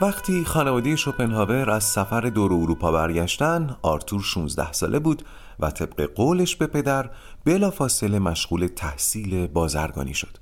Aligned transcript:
وقتی 0.00 0.44
خانواده 0.44 0.96
شوپنهاور 0.96 1.70
از 1.70 1.84
سفر 1.84 2.20
دور 2.20 2.52
اروپا 2.52 2.92
برگشتن 2.92 3.76
آرتور 3.82 4.22
16 4.22 4.72
ساله 4.72 4.98
بود 4.98 5.24
و 5.60 5.70
طبق 5.70 6.02
قولش 6.14 6.56
به 6.56 6.66
پدر 6.66 7.10
بلافاصله 7.44 8.18
مشغول 8.18 8.66
تحصیل 8.66 9.46
بازرگانی 9.46 10.14
شد. 10.14 10.36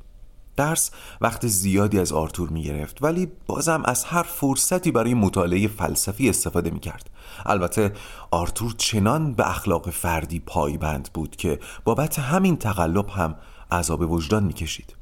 درس 0.57 0.90
وقت 1.21 1.46
زیادی 1.46 1.98
از 1.98 2.12
آرتور 2.12 2.48
می 2.48 2.62
گرفت 2.62 3.02
ولی 3.02 3.29
بازم 3.46 3.82
از 3.84 4.04
هر 4.04 4.22
فرصتی 4.22 4.90
برای 4.90 5.14
مطالعه 5.14 5.68
فلسفی 5.68 6.29
استفاده 6.29 6.71
می 6.71 6.80
کرد 6.80 7.11
البته 7.46 7.93
آرتور 8.30 8.75
چنان 8.79 9.32
به 9.32 9.50
اخلاق 9.50 9.90
فردی 9.90 10.40
پایبند 10.40 11.11
بود 11.14 11.36
که 11.36 11.61
بابت 11.85 12.18
همین 12.18 12.57
تقلب 12.57 13.08
هم 13.08 13.35
عذاب 13.72 14.11
وجدان 14.12 14.44
می 14.44 14.53
کشید 14.53 15.00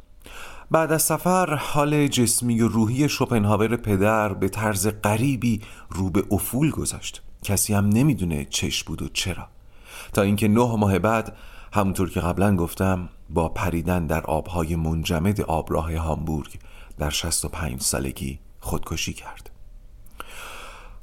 بعد 0.70 0.92
از 0.92 1.02
سفر 1.02 1.54
حال 1.54 2.08
جسمی 2.08 2.60
و 2.60 2.68
روحی 2.68 3.08
شوپنهاور 3.08 3.77
پدر 3.77 4.34
به 4.34 4.48
طرز 4.48 4.88
غریبی 5.04 5.60
رو 5.91 6.10
به 6.10 6.24
افول 6.30 6.70
گذاشت. 6.70 7.22
کسی 7.42 7.74
هم 7.74 7.88
نمی‌دونه 7.88 8.44
چش 8.44 8.84
بود 8.84 9.02
و 9.02 9.08
چرا. 9.08 9.46
تا 10.12 10.22
اینکه 10.22 10.48
نه 10.48 10.77
ماه 10.77 10.98
بعد 10.98 11.36
همونطور 11.72 12.10
که 12.10 12.20
قبلا 12.20 12.56
گفتم 12.56 13.08
با 13.30 13.48
پریدن 13.48 14.06
در 14.06 14.20
آبهای 14.20 14.77
منجمد 14.77 15.41
آبراه 15.41 15.96
هامبورگ 15.96 16.58
در 16.98 17.10
65 17.10 17.80
سالگی 17.80 18.38
خودکشی 18.60 19.12
کرد. 19.12 19.50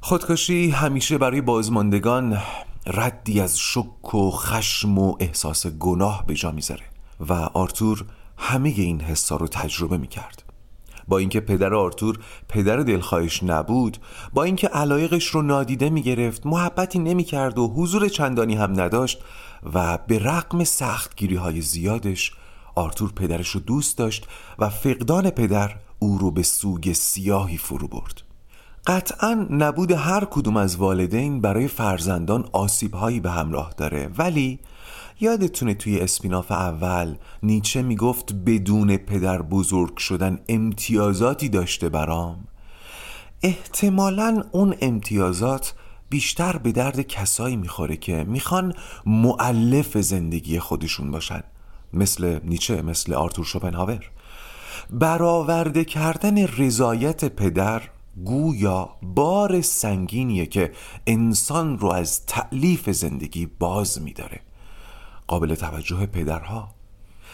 خودکشی 0.00 0.70
همیشه 0.70 1.18
برای 1.18 1.40
بازماندگان 1.40 2.38
ردی 2.86 3.40
از 3.40 3.58
شک 3.58 4.14
و 4.14 4.30
خشم 4.30 4.98
و 4.98 5.16
احساس 5.20 5.66
گناه 5.66 6.26
به 6.26 6.34
جا 6.34 6.50
می‌ذاره 6.50 6.84
و 7.20 7.32
آرتور 7.32 8.04
همه 8.38 8.68
این 8.68 9.00
حسا 9.00 9.36
رو 9.36 9.48
تجربه 9.48 9.98
می‌کرد. 9.98 10.42
با 11.08 11.18
اینکه 11.18 11.40
پدر 11.40 11.74
آرتور 11.74 12.18
پدر 12.48 12.76
دلخواهش 12.76 13.42
نبود 13.42 13.98
با 14.32 14.42
اینکه 14.42 14.68
علایقش 14.68 15.26
رو 15.26 15.42
نادیده 15.42 15.90
می‌گرفت 15.90 16.46
محبتی 16.46 16.98
نمی‌کرد 16.98 17.58
و 17.58 17.68
حضور 17.68 18.08
چندانی 18.08 18.54
هم 18.54 18.80
نداشت 18.80 19.18
و 19.74 19.98
به 19.98 20.18
رقم 20.18 20.64
سختگیری 20.64 21.36
های 21.36 21.60
زیادش 21.60 22.32
آرتور 22.74 23.12
پدرش 23.12 23.48
رو 23.48 23.60
دوست 23.60 23.98
داشت 23.98 24.26
و 24.58 24.68
فقدان 24.68 25.30
پدر 25.30 25.76
او 25.98 26.18
رو 26.18 26.30
به 26.30 26.42
سوگ 26.42 26.92
سیاهی 26.92 27.56
فرو 27.56 27.88
برد. 27.88 28.22
قطعا 28.86 29.46
نبود 29.50 29.92
هر 29.92 30.24
کدوم 30.24 30.56
از 30.56 30.76
والدین 30.76 31.40
برای 31.40 31.68
فرزندان 31.68 32.48
آسیبهایی 32.52 33.20
به 33.20 33.30
همراه 33.30 33.74
داره 33.76 34.10
ولی 34.18 34.58
یادتونه 35.20 35.74
توی 35.74 36.00
اسپیناف 36.00 36.52
اول 36.52 37.16
نیچه 37.42 37.82
می‌گفت 37.82 38.32
بدون 38.32 38.96
پدر 38.96 39.42
بزرگ 39.42 39.96
شدن 39.96 40.38
امتیازاتی 40.48 41.48
داشته 41.48 41.88
برام؟ 41.88 42.44
احتمالا 43.42 44.44
اون 44.52 44.74
امتیازات 44.80 45.74
بیشتر 46.08 46.56
به 46.56 46.72
درد 46.72 47.00
کسایی 47.00 47.56
می‌خوره 47.56 47.96
که 47.96 48.24
می‌خوان 48.24 48.74
معلف 49.06 49.98
زندگی 49.98 50.58
خودشون 50.58 51.10
باشن. 51.10 51.42
مثل 51.92 52.38
نیچه 52.44 52.82
مثل 52.82 53.14
آرتور 53.14 53.44
شوپنهاور. 53.44 54.10
برآورده 54.90 55.84
کردن 55.84 56.46
رضایت 56.46 57.24
پدر 57.24 57.82
گویا 58.24 58.90
بار 59.02 59.60
سنگینیه 59.60 60.46
که 60.46 60.72
انسان 61.06 61.78
رو 61.78 61.88
از 61.88 62.26
تعلیف 62.26 62.90
زندگی 62.90 63.46
باز 63.46 64.02
میداره. 64.02 64.40
قابل 65.26 65.54
توجه 65.54 66.06
پدرها. 66.06 66.68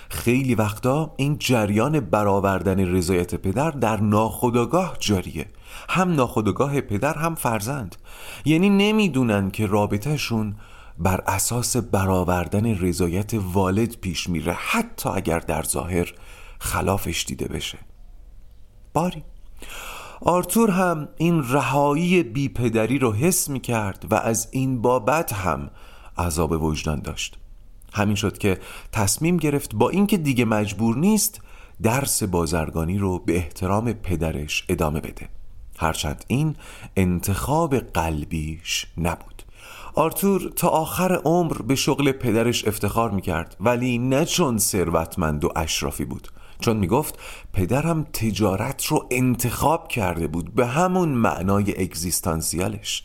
خیلی 0.08 0.54
وقتا 0.54 1.14
این 1.16 1.38
جریان 1.38 2.00
برآوردن 2.00 2.94
رضایت 2.94 3.34
پدر 3.34 3.70
در 3.70 4.00
ناخودآگاه 4.00 4.96
جاریه. 5.00 5.46
هم 5.88 6.14
ناخودآگاه 6.14 6.80
پدر 6.80 7.14
هم 7.14 7.34
فرزند. 7.34 7.96
یعنی 8.44 8.70
نمی‌دونن 8.70 9.50
که 9.50 9.66
رابطهشون 9.66 10.56
بر 10.98 11.20
اساس 11.26 11.76
برآوردن 11.76 12.78
رضایت 12.78 13.34
والد 13.34 13.96
پیش 13.96 14.28
میره 14.28 14.52
حتی 14.52 15.08
اگر 15.08 15.38
در 15.38 15.62
ظاهر 15.62 16.14
خلافش 16.58 17.24
دیده 17.28 17.48
بشه. 17.48 17.78
باری. 18.92 19.24
آرتور 20.20 20.70
هم 20.70 21.08
این 21.16 21.42
رهایی 21.48 22.22
بیپدری 22.22 22.98
رو 22.98 23.12
حس 23.12 23.48
می 23.48 23.60
کرد 23.60 24.06
و 24.10 24.14
از 24.14 24.48
این 24.50 24.82
بابت 24.82 25.32
هم 25.32 25.70
عذاب 26.18 26.62
وجدان 26.62 27.00
داشت. 27.00 27.38
همین 27.92 28.16
شد 28.16 28.38
که 28.38 28.58
تصمیم 28.92 29.36
گرفت 29.36 29.74
با 29.74 29.90
اینکه 29.90 30.16
دیگه 30.16 30.44
مجبور 30.44 30.96
نیست 30.96 31.40
درس 31.82 32.22
بازرگانی 32.22 32.98
رو 32.98 33.18
به 33.18 33.36
احترام 33.36 33.92
پدرش 33.92 34.64
ادامه 34.68 35.00
بده. 35.00 35.28
هرچند 35.78 36.24
این 36.26 36.56
انتخاب 36.96 37.76
قلبیش 37.76 38.86
نبود. 38.98 39.42
آرتور 39.94 40.52
تا 40.56 40.68
آخر 40.68 41.20
عمر 41.24 41.62
به 41.62 41.74
شغل 41.74 42.12
پدرش 42.12 42.68
افتخار 42.68 43.10
می‌کرد 43.10 43.56
ولی 43.60 43.98
نه 43.98 44.24
چون 44.24 44.58
ثروتمند 44.58 45.44
و 45.44 45.52
اشرافی 45.56 46.04
بود 46.04 46.28
چون 46.60 46.76
می‌گفت 46.76 47.18
پدرم 47.52 48.02
تجارت 48.02 48.86
رو 48.86 49.06
انتخاب 49.10 49.88
کرده 49.88 50.26
بود 50.26 50.54
به 50.54 50.66
همون 50.66 51.08
معنای 51.08 51.82
اگزیستانسیالش. 51.82 53.04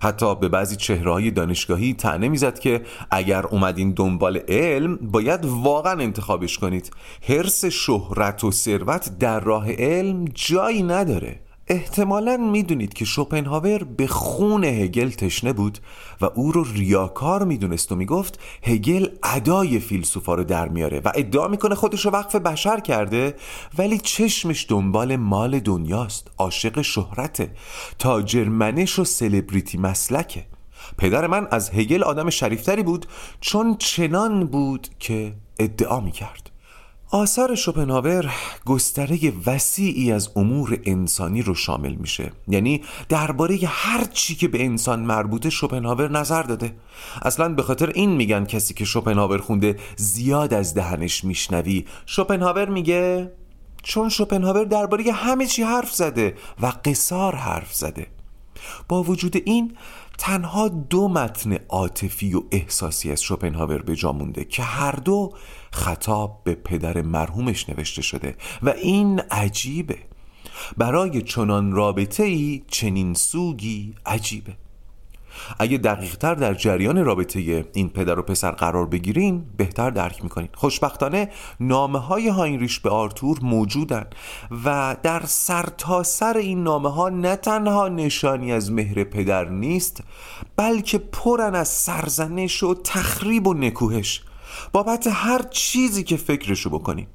حتی 0.00 0.34
به 0.34 0.48
بعضی 0.48 0.76
چهرهای 0.76 1.30
دانشگاهی 1.30 1.94
تنه 1.94 2.28
می‌زد 2.28 2.58
که 2.58 2.82
اگر 3.10 3.46
اومدین 3.46 3.92
دنبال 3.92 4.36
علم 4.48 4.96
باید 4.96 5.44
واقعا 5.44 5.92
انتخابش 5.92 6.58
کنید. 6.58 6.90
حرس 7.28 7.64
شهرت 7.64 8.44
و 8.44 8.50
ثروت 8.50 9.18
در 9.18 9.40
راه 9.40 9.72
علم 9.72 10.24
جایی 10.34 10.82
نداره. 10.82 11.49
احتمالا 11.70 12.36
می‌دونید 12.36 12.94
که 12.94 13.04
شوپنهاور 13.04 13.84
به 13.84 14.06
خون 14.06 14.64
هگل 14.64 15.10
تشنه 15.10 15.52
بود 15.52 15.78
و 16.20 16.24
او 16.24 16.52
رو 16.52 16.64
ریاکار 16.64 17.44
می‌دونست 17.44 17.92
و 17.92 17.96
می‌گفت 17.96 18.40
هگل 18.62 19.08
ادای 19.22 19.78
فیلسوفا 19.78 20.34
رو 20.34 20.44
در 20.44 20.68
میاره 20.68 21.00
و 21.00 21.12
ادعا 21.14 21.48
می‌کنه 21.48 21.74
خودش 21.74 22.04
رو 22.04 22.10
وقف 22.10 22.36
بشر 22.36 22.80
کرده 22.80 23.34
ولی 23.78 23.98
چشمش 23.98 24.66
دنبال 24.68 25.16
مال 25.16 25.60
دنیاست 25.60 26.30
عاشق 26.38 26.80
شهرته 26.80 27.50
تاجرمنش 27.98 28.98
و 28.98 29.04
سلبریتی 29.04 29.78
مسلکه. 29.78 30.46
پدر 30.98 31.26
من 31.26 31.48
از 31.50 31.70
هگل 31.70 32.02
آدم 32.02 32.30
شریفتری 32.30 32.82
بود 32.82 33.06
چون 33.40 33.76
چنان 33.78 34.44
بود 34.44 34.88
که 34.98 35.34
ادعا 35.58 36.00
می‌کرد. 36.00 36.49
آثار 37.12 37.54
شوپنهاور 37.54 38.34
گستره 38.66 39.32
وسیعی 39.46 40.12
از 40.12 40.30
امور 40.36 40.80
انسانی 40.84 41.42
رو 41.42 41.54
شامل 41.54 41.94
میشه. 41.94 42.32
یعنی 42.48 42.82
درباره 43.08 43.58
هر 43.66 44.04
چی 44.04 44.34
که 44.34 44.48
به 44.48 44.64
انسان 44.64 45.00
مربوطه 45.00 45.50
شوپنهاور 45.50 46.10
نظر 46.10 46.42
داده. 46.42 46.76
اصلا 47.22 47.48
به 47.48 47.62
خاطر 47.62 47.88
این 47.94 48.10
میگن 48.10 48.44
کسی 48.44 48.74
که 48.74 48.84
شوپنهاور 48.84 49.38
خونده 49.38 49.76
زیاد 49.96 50.54
از 50.54 50.74
دهنش 50.74 51.24
میشنوی. 51.24 51.84
شوپنهاور 52.06 52.68
میگه 52.68 53.32
چون 53.82 54.08
شوپنهاور 54.08 54.64
درباره 54.64 55.12
همه 55.12 55.46
چی 55.46 55.62
حرف 55.62 55.94
زده 55.94 56.34
و 56.62 56.72
قصار 56.84 57.34
حرف 57.34 57.74
زده. 57.74 58.06
با 58.88 59.02
وجود 59.02 59.36
این 59.44 59.76
تنها 60.18 60.68
دو 60.68 61.08
متن 61.08 61.58
عاطفی 61.68 62.34
و 62.34 62.42
احساسی 62.50 63.12
از 63.12 63.22
شوپنهاور 63.22 63.82
به 63.82 63.96
جا 63.96 64.12
مونده 64.12 64.44
که 64.44 64.62
هر 64.62 64.92
دو 64.92 65.32
خطاب 65.72 66.40
به 66.44 66.54
پدر 66.54 67.02
مرحومش 67.02 67.68
نوشته 67.68 68.02
شده 68.02 68.36
و 68.62 68.68
این 68.68 69.20
عجیبه. 69.30 69.98
برای 70.76 71.22
چنان 71.22 71.72
رابطه 71.72 72.22
ای 72.22 72.62
چنین 72.68 73.14
سوگی 73.14 73.94
عجیبه. 74.06 74.56
اگه 75.58 75.78
دقیقتر 75.78 76.34
در 76.34 76.54
جریان 76.54 77.04
رابطه 77.04 77.64
این 77.72 77.88
پدر 77.88 78.18
و 78.18 78.22
پسر 78.22 78.50
قرار 78.50 78.86
بگیرین 78.86 79.44
بهتر 79.56 79.90
درک 79.90 80.22
می‌کنین. 80.22 80.48
خوشبختانه 80.54 81.30
نامه 81.60 81.98
های 81.98 82.28
هاینریش 82.28 82.80
به 82.80 82.90
آرتور 82.90 83.38
موجودن 83.42 84.06
و 84.64 84.96
در 85.02 85.22
سرتاسر 85.26 86.32
سر 86.32 86.36
این 86.38 86.62
نامه 86.62 86.90
ها 86.90 87.08
نه 87.08 87.36
تنها 87.36 87.88
نشانی 87.88 88.52
از 88.52 88.72
مهر 88.72 89.04
پدر 89.04 89.48
نیست 89.48 90.02
بلکه 90.56 90.98
پرن 90.98 91.54
از 91.54 91.68
سرزنش 91.68 92.62
و 92.62 92.74
تخریب 92.74 93.46
و 93.46 93.54
نکوهش. 93.54 94.22
بابت 94.72 95.08
هر 95.12 95.42
چیزی 95.50 96.04
که 96.04 96.16
فکرشو 96.16 96.70
بکنین. 96.70 97.06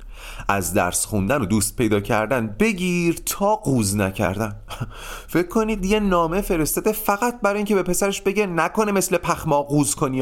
از 0.47 0.73
درس 0.73 1.05
خوندن 1.05 1.41
و 1.41 1.45
دوست 1.45 1.75
پیدا 1.75 1.99
کردن 1.99 2.55
بگیر 2.59 3.15
تا 3.25 3.55
قوز 3.55 3.95
نکردن. 3.95 4.55
فکر 5.33 5.47
کنید 5.47 5.85
یه 5.85 5.99
نامه 5.99 6.41
فرستاده 6.41 6.91
فقط 6.91 7.41
برای 7.41 7.57
اینکه 7.57 7.75
به 7.75 7.83
پسرش 7.83 8.21
بگه 8.21 8.45
نکنه 8.45 8.91
مثل 8.91 9.17
پخما 9.17 9.61
قوز 9.61 9.95
کنی 9.95 10.15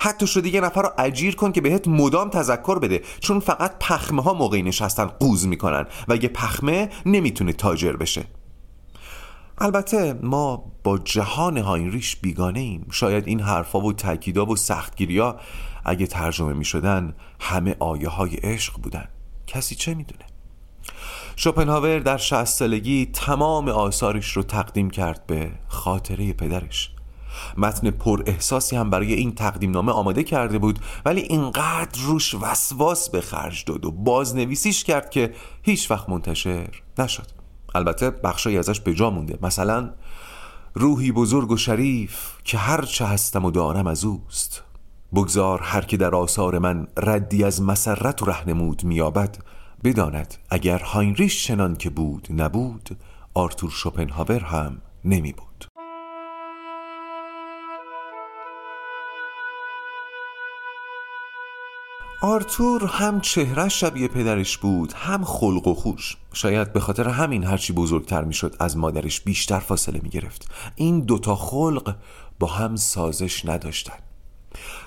حتی 0.00 0.26
شده 0.26 0.48
یه 0.48 0.60
نفر 0.60 0.82
رو 0.82 0.88
اجیر 0.98 1.36
کن 1.36 1.52
که 1.52 1.60
بهت 1.60 1.88
مدام 1.88 2.30
تذکر 2.30 2.78
بده. 2.78 3.02
چون 3.20 3.40
فقط 3.40 3.78
پخمه 3.80 4.22
ها 4.22 4.34
موقعی 4.34 4.62
نشستن 4.62 5.04
قوز 5.04 5.46
می‌کنن 5.46 5.86
و 6.08 6.16
یه 6.16 6.28
پخمه 6.28 6.90
نمی‌تونه 7.06 7.52
تاجر 7.52 7.92
بشه. 7.92 8.24
البته 9.62 10.12
ما 10.22 10.64
با 10.84 10.98
جهان 10.98 11.58
هاینریش 11.58 12.16
بیگانه 12.16 12.60
ایم. 12.60 12.86
شاید 12.90 13.28
این 13.28 13.40
حرفا 13.40 13.80
و 13.80 13.92
تاکیدا 13.92 14.46
و 14.46 14.56
سختگیریا 14.56 15.40
اگه 15.84 16.06
ترجمه 16.06 16.52
می 16.52 16.64
شدن 16.64 17.14
همه 17.40 17.76
آیه 17.78 18.08
های 18.08 18.34
عشق 18.34 18.80
بودن. 18.80 19.08
کسی 19.46 19.74
چه 19.74 19.94
می‌دونه 19.94 20.24
شوپنهاور 21.36 21.98
در 21.98 22.16
شهست 22.16 22.58
سالگی 22.58 23.06
تمام 23.12 23.68
آثارش 23.68 24.36
رو 24.36 24.42
تقدیم 24.42 24.90
کرد 24.90 25.26
به 25.26 25.50
خاطره 25.68 26.32
پدرش. 26.32 26.90
متن 27.56 27.90
پر 27.90 28.22
احساسی 28.26 28.76
هم 28.76 28.90
برای 28.90 29.14
این 29.14 29.34
تقدیم 29.34 29.70
نامه 29.70 29.92
آماده 29.92 30.22
کرده 30.22 30.58
بود 30.58 30.78
ولی 31.04 31.20
اینقدر 31.20 32.00
روش 32.02 32.34
وسواس 32.34 33.10
به 33.10 33.20
خرج 33.20 33.64
داد 33.64 33.84
و 33.84 33.90
بازنویسیش 33.90 34.84
کرد 34.84 35.10
که 35.10 35.34
هیچ 35.62 35.90
وقت 35.90 36.08
منتشر 36.08 36.68
نشد. 36.98 37.41
البته 37.74 38.10
بخشای 38.10 38.58
ازش 38.58 38.80
به 38.80 38.94
جا 38.94 39.10
مونده. 39.10 39.38
مثلا 39.42 39.90
روحی 40.74 41.12
بزرگ 41.12 41.50
و 41.50 41.56
شریف 41.56 42.32
که 42.44 42.58
هر 42.58 42.82
چه 42.82 43.04
هستم 43.04 43.44
و 43.44 43.50
دارم 43.50 43.86
از 43.86 44.04
اوست. 44.04 44.62
بگذار 45.14 45.60
هر 45.62 45.80
که 45.80 45.96
در 45.96 46.14
آثار 46.14 46.58
من 46.58 46.86
ردی 46.96 47.44
از 47.44 47.62
مسرت 47.62 48.22
و 48.22 48.24
رهنمود 48.24 48.84
میابد 48.84 49.36
بداند 49.84 50.34
اگر 50.50 50.78
هاینریش 50.78 51.46
چنان 51.46 51.76
که 51.76 51.90
بود 51.90 52.28
نبود 52.30 52.96
آرتور 53.34 53.70
شوپنهاور 53.70 54.40
هم 54.40 54.78
نمی 55.04 55.32
بود 55.32 55.66
آرتور 62.24 62.86
هم 62.86 63.20
چهره 63.20 63.68
شبیه 63.68 64.08
پدرش 64.08 64.58
بود 64.58 64.92
هم 64.92 65.24
خلق 65.24 65.66
و 65.66 65.74
خوش. 65.74 66.16
شاید 66.32 66.72
به 66.72 66.80
خاطر 66.80 67.08
همین 67.08 67.44
هرچی 67.44 67.72
بزرگتر 67.72 68.24
می‌شد 68.24 68.56
از 68.60 68.76
مادرش 68.76 69.20
بیشتر 69.20 69.58
فاصله 69.58 70.00
می 70.02 70.08
گرفت 70.08 70.48
این 70.76 71.00
دوتا 71.00 71.36
خلق 71.36 71.96
با 72.38 72.46
هم 72.46 72.76
سازش 72.76 73.46
نداشتن. 73.46 73.98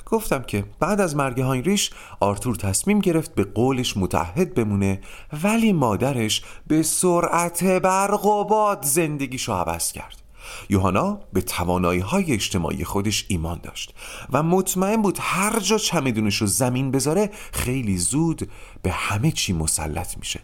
گفتم 0.05 0.43
که 0.43 0.65
بعد 0.79 1.01
از 1.01 1.15
مرگ 1.15 1.41
هاینریش 1.41 1.91
آرتور 2.19 2.55
تصمیم 2.55 2.99
گرفت 2.99 3.35
به 3.35 3.43
قولش 3.43 3.97
متعهد 3.97 4.53
بمونه 4.53 5.01
ولی 5.43 5.73
مادرش 5.73 6.43
به 6.67 6.83
سرعت 6.83 7.63
برق 7.63 8.25
و 8.25 8.43
باد 8.43 8.85
زندگیشو 8.85 9.53
عوض 9.53 9.91
کرد. 9.91 10.24
یوهانا 10.69 11.19
به 11.33 11.41
توانایی 11.41 11.99
های 11.99 12.33
اجتماعی 12.33 12.83
خودش 12.83 13.25
ایمان 13.27 13.59
داشت 13.63 13.93
و 14.31 14.43
مطمئن 14.43 15.01
بود 15.01 15.17
هر 15.21 15.59
جا 15.59 15.77
چمدونش 15.77 16.35
رو 16.35 16.47
زمین 16.47 16.91
بذاره 16.91 17.29
خیلی 17.53 17.97
زود 17.97 18.49
به 18.81 18.91
همه 18.91 19.31
چی 19.31 19.53
مسلط 19.53 20.17
میشه. 20.17 20.39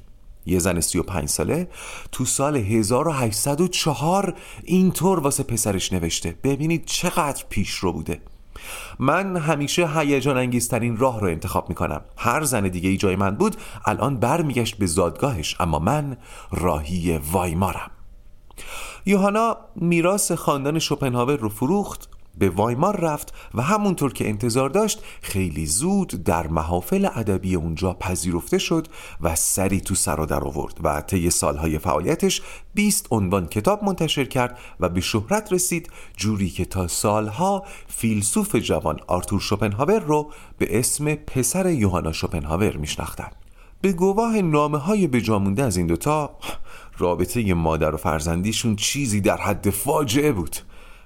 یه 0.46 0.60
زن 0.60 0.80
35 0.80 1.30
ساله 1.30 1.68
تو 2.12 2.26
سال 2.26 2.56
1804 2.56 4.36
اینطور 4.64 5.20
واسه 5.20 5.44
پسرش 5.44 5.94
نوشته. 5.94 6.36
ببینید 6.44 6.86
چقدر 6.86 7.46
پیش 7.50 7.70
رو 7.70 7.94
بوده. 7.94 8.22
من 9.00 9.38
همیشه 9.38 10.00
هیجان 10.00 10.38
انگیزترین 10.38 10.98
راه 10.98 11.20
رو 11.20 11.28
انتخاب 11.28 11.70
می‌کنم. 11.70 12.02
هر 12.18 12.44
زن 12.44 12.68
دیگه 12.68 12.90
ای 12.90 12.98
جای 12.98 13.16
من 13.16 13.36
بود 13.36 13.56
الان 13.86 14.18
برمیگشت 14.18 14.78
به 14.78 14.86
زادگاهش 14.86 15.56
اما 15.60 15.80
من 15.80 16.18
راهی 16.52 17.18
وایمارم. 17.18 17.92
یوهانا 19.06 19.58
میراث 19.76 20.32
خاندان 20.32 20.80
شوپنهاور 20.80 21.36
رو 21.36 21.50
فروخت 21.50 22.10
به 22.38 22.50
وایمار 22.50 23.00
رفت 23.00 23.34
و 23.54 23.62
همونطور 23.62 24.14
که 24.14 24.30
انتظار 24.30 24.70
داشت 24.70 25.04
خیلی 25.22 25.66
زود 25.66 26.24
در 26.24 26.48
محافل 26.48 27.08
ادبی 27.16 27.56
اونجا 27.56 27.94
پذیرفته 27.94 28.58
شد 28.58 28.88
و 29.22 29.36
سری 29.36 29.82
تو 29.82 29.96
سر 29.96 30.16
در 30.16 30.44
آورد 30.44 30.78
و 30.84 31.02
طی 31.02 31.30
سالهای 31.30 31.80
فعالیتش 31.80 32.42
20 32.74 33.08
عنوان 33.12 33.48
کتاب 33.48 33.84
منتشر 33.84 34.26
کرد 34.26 34.58
و 34.80 34.90
به 34.90 35.02
شهرت 35.02 35.54
رسید 35.54 35.90
جوری 36.18 36.50
که 36.50 36.66
تا 36.66 36.88
سالها 36.88 37.64
فیلسوف 37.88 38.56
جوان 38.56 39.00
آرتور 39.08 39.40
شوپنهاور 39.40 40.00
رو 40.00 40.32
به 40.58 40.80
اسم 40.80 41.16
پسر 41.16 41.70
یوهانا 41.70 42.12
شوپنهاور 42.12 42.78
میشناختند. 42.78 43.36
به 43.82 43.94
گواه 43.94 44.42
نامه 44.42 44.78
های 44.78 45.08
بجامونده 45.08 45.64
از 45.64 45.78
این 45.78 45.88
دوتا 45.88 46.38
رابطه 47.02 47.54
مادر 47.54 47.96
و 47.96 47.98
فرزندیشون 47.98 48.76
چیزی 48.76 49.22
در 49.22 49.38
حد 49.38 49.70
فاجعه 49.70 50.32
بود. 50.32 50.56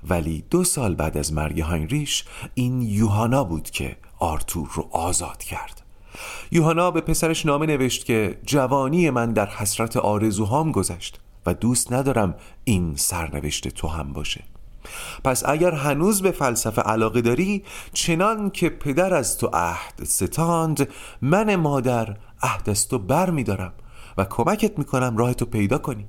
ولی 0.10 0.44
دو 0.50 0.64
سال 0.64 0.96
بعد 0.96 1.18
از 1.18 1.34
مرگ 1.34 1.60
هاینریش 1.60 2.26
این 2.54 2.82
یوهانا 2.82 3.44
بود 3.44 3.70
که 3.70 3.98
آرتور 4.20 4.70
رو 4.74 4.88
آزاد 4.92 5.38
کرد. 5.38 5.82
یوهانا 6.52 6.92
به 6.92 7.02
پسرش 7.02 7.46
نامه 7.46 7.66
نوشت 7.66 8.06
که 8.06 8.40
جوانی 8.46 9.10
من 9.10 9.34
در 9.34 9.46
حسرت 9.46 9.98
آرزوهام 9.98 10.72
گذشت 10.72 11.20
و 11.46 11.54
دوست 11.54 11.94
ندارم 11.94 12.36
این 12.64 12.96
سرنوشت 12.96 13.68
تو 13.68 13.88
هم 13.88 14.14
باشه. 14.14 14.44
پس 15.24 15.44
اگر 15.46 15.72
هنوز 15.72 16.22
به 16.22 16.32
فلسفه 16.32 16.82
علاقه 16.82 17.22
داری 17.22 17.64
چنان 17.94 18.50
که 18.50 18.70
پدر 18.70 19.14
از 19.14 19.38
تو 19.38 19.50
عهد 19.54 20.04
ستاند 20.04 20.90
من 21.22 21.56
مادر 21.56 22.18
عهد 22.42 22.70
از 22.70 22.88
تو 22.88 23.00
بر 23.00 23.30
می 23.30 23.44
دارم 23.44 23.74
و 24.18 24.26
کمکت 24.26 24.80
می‌کنم 24.80 25.18
راه 25.18 25.34
تو 25.34 25.46
پیدا 25.46 25.78
کنی. 25.78 26.06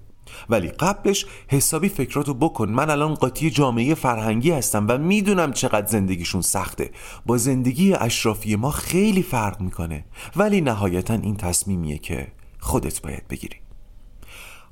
ولی 0.48 0.68
قبلش 0.68 1.26
حسابی 1.48 1.88
فکراتو 1.88 2.34
بکن. 2.34 2.68
من 2.68 2.90
الان 2.90 3.14
قاطی 3.14 3.50
جامعه 3.50 3.94
فرهنگی 3.94 4.50
هستم 4.50 4.86
و 4.88 4.98
می‌دونم 4.98 5.52
چقدر 5.52 5.86
زندگیشون 5.86 6.40
سخته. 6.40 6.90
با 7.26 7.36
زندگی 7.36 7.94
اشرافی 7.94 8.56
ما 8.56 8.70
خیلی 8.70 9.22
فرق 9.22 9.60
می‌کنه. 9.60 10.04
ولی 10.36 10.60
نهایتا 10.60 11.14
این 11.14 11.36
تصمیمیه 11.36 11.98
که 11.98 12.28
خودت 12.58 13.02
باید 13.02 13.28
بگیری. 13.28 13.56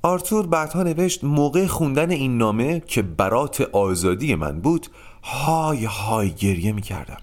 آرتور 0.02 0.46
بعدها 0.46 0.82
نوشت 0.82 1.24
موقع 1.24 1.66
خوندن 1.66 2.10
این 2.10 2.38
نامه 2.38 2.80
که 2.80 3.02
برات 3.02 3.60
آزادی 3.60 4.34
من 4.34 4.60
بود 4.60 4.86
های 5.22 5.84
های 5.84 6.30
گریه 6.30 6.72
می‌کردم. 6.72 7.16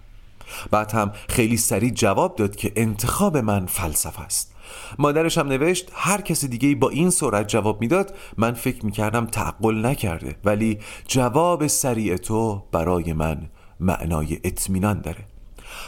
بعد 0.71 0.91
هم 0.91 1.11
خیلی 1.29 1.57
سریع 1.57 1.89
جواب 1.89 2.35
داد 2.35 2.55
که 2.55 2.71
انتخاب 2.75 3.37
من 3.37 3.65
فلسفه 3.65 4.21
است. 4.21 4.50
مادرش 4.99 5.37
هم 5.37 5.47
نوشت 5.47 5.91
هر 5.93 6.21
کسی 6.21 6.47
دیگه 6.47 6.75
با 6.75 6.89
این 6.89 7.09
سرعت 7.09 7.47
جواب 7.47 7.81
می‌داد 7.81 8.15
من 8.37 8.53
فکر 8.53 8.85
می‌کردم 8.85 9.25
تعقل 9.25 9.85
نکرده 9.85 10.35
ولی 10.45 10.79
جواب 11.07 11.67
سریع 11.67 12.17
تو 12.17 12.63
برای 12.71 13.13
من 13.13 13.49
معنای 13.79 14.39
اطمینان 14.43 15.01
داره. 15.01 15.25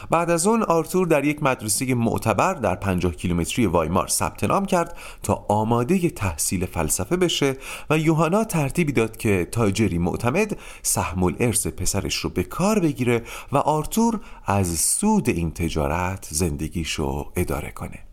بعد 0.10 0.30
از 0.30 0.48
اون 0.48 0.64
آرتور 0.64 1.08
در 1.08 1.26
یک 1.26 1.44
مدرسه 1.44 1.94
معتبر 1.94 2.54
در 2.54 2.76
50 2.76 3.16
کیلومتری 3.16 3.66
وایمار 3.66 4.08
ثبت 4.08 4.44
نام 4.44 4.66
کرد 4.66 4.98
تا 5.24 5.46
آماده 5.50 6.10
تحصیل 6.10 6.66
فلسفه 6.66 7.18
بشه 7.18 7.58
و 7.90 7.98
یوهانا 7.98 8.44
ترتیبی 8.44 8.92
داد 8.92 9.18
که 9.18 9.48
تاجری 9.52 9.98
معتمد 9.98 10.58
سهم 10.82 11.24
الارث 11.24 11.68
پسرش 11.68 12.16
رو 12.16 12.30
به 12.30 12.44
کار 12.44 12.80
بگیره 12.80 13.24
و 13.52 13.58
آرتور 13.58 14.20
از 14.46 14.80
سود 14.80 15.30
این 15.30 15.52
تجارت 15.52 16.28
زندگیشو 16.32 17.32
اداره 17.36 17.72
کنه. 17.72 18.13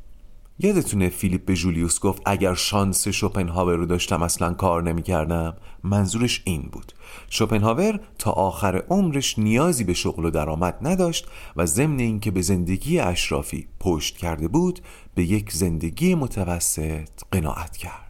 یادتونه 0.62 1.08
فیلیپ 1.08 1.44
به 1.44 1.54
جولیوس 1.54 2.00
گفت 2.00 2.22
اگر 2.24 2.54
شانس 2.54 3.08
شوپنهاور 3.08 3.76
رو 3.76 3.86
داشتم 3.86 4.22
اصلا 4.22 4.54
کار 4.54 4.82
نمی‌کردم؟ 4.82 5.56
منظورش 5.84 6.42
این 6.44 6.62
بود. 6.62 6.92
شوپنهاور 7.30 8.00
تا 8.18 8.30
آخر 8.30 8.76
عمرش 8.90 9.38
نیازی 9.38 9.84
به 9.84 9.94
شغل 9.94 10.24
و 10.24 10.30
درآمد 10.30 10.78
نداشت 10.82 11.26
و 11.56 11.66
ضمن 11.66 11.98
اینکه 11.98 12.30
به 12.30 12.42
زندگی 12.42 12.98
اشرافی 12.98 13.68
پشت 13.80 14.16
کرده 14.16 14.48
بود 14.48 14.80
به 15.14 15.24
یک 15.24 15.52
زندگی 15.52 16.14
متوسط 16.14 17.08
قناعت 17.32 17.76
کرد. 17.76 18.09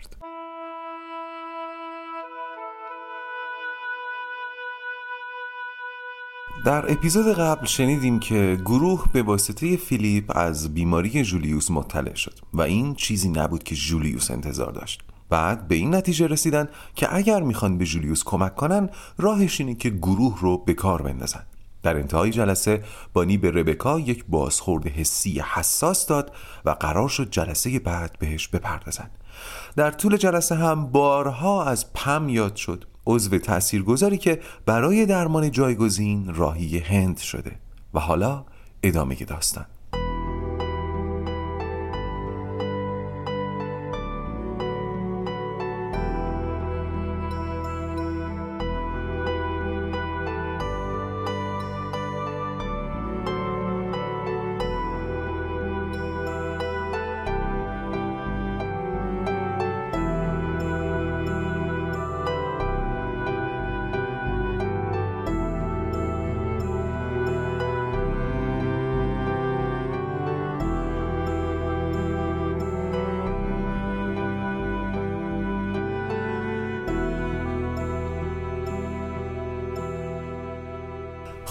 در 6.64 6.93
اپیزود 6.93 7.26
قبل 7.26 7.67
شنیدیم 7.67 8.19
که 8.19 8.59
گروه 8.64 9.05
به 9.12 9.23
واسطه 9.23 9.76
فیلیپ 9.76 10.33
از 10.37 10.75
بیماری 10.75 11.25
جولیوس 11.25 11.71
مطلع 11.71 12.14
شد 12.14 12.38
و 12.55 12.62
این 12.62 12.95
چیزی 12.95 13.29
نبود 13.29 13.62
که 13.62 13.75
جولیوس 13.75 14.31
انتظار 14.31 14.73
داشت. 14.73 15.02
بعد 15.29 15.69
به 15.69 15.75
این 15.75 15.95
نتیجه 15.95 16.26
رسیدن 16.26 16.69
که 16.95 17.14
اگر 17.14 17.43
می‌خوان 17.43 17.79
به 17.79 17.85
جولیوس 17.85 18.25
کمک 18.25 18.55
کنن 18.57 18.88
راهش 19.19 19.61
اینه 19.61 19.75
که 19.75 19.90
گروه 19.90 20.40
رو 20.40 20.59
به 20.59 20.75
کار 20.75 21.02
بندازن. 21.02 21.43
در 21.83 21.97
انتهای 21.97 22.31
جلسه 22.31 22.85
بانی 23.12 23.37
به 23.37 23.50
ربکا 23.50 24.00
یک 24.00 24.25
بازخورد 24.29 24.87
حسی 24.87 25.43
حساس 25.55 26.07
داد 26.07 26.33
و 26.64 26.71
قرار 26.71 27.09
شد 27.09 27.31
جلسه 27.31 27.79
بعد 27.79 28.17
بهش 28.19 28.49
بپردازن. 28.49 29.11
در 29.76 29.90
طول 29.90 30.17
جلسه 30.17 30.55
هم 30.55 30.87
بارها 30.87 31.64
از 31.64 31.93
پم 31.93 32.29
یاد 32.29 32.57
شد 32.57 32.85
عضو 33.07 33.38
تاثیرگذاری 33.38 34.19
که 34.19 34.40
برای 34.66 35.07
درمان 35.07 35.50
جایگزین 35.50 36.35
راهی 36.35 36.78
هند 36.78 37.19
شده 37.19 37.52
و 37.95 38.00
حالا 38.00 38.45
ادامه 38.83 39.14
داستان. 39.14 39.66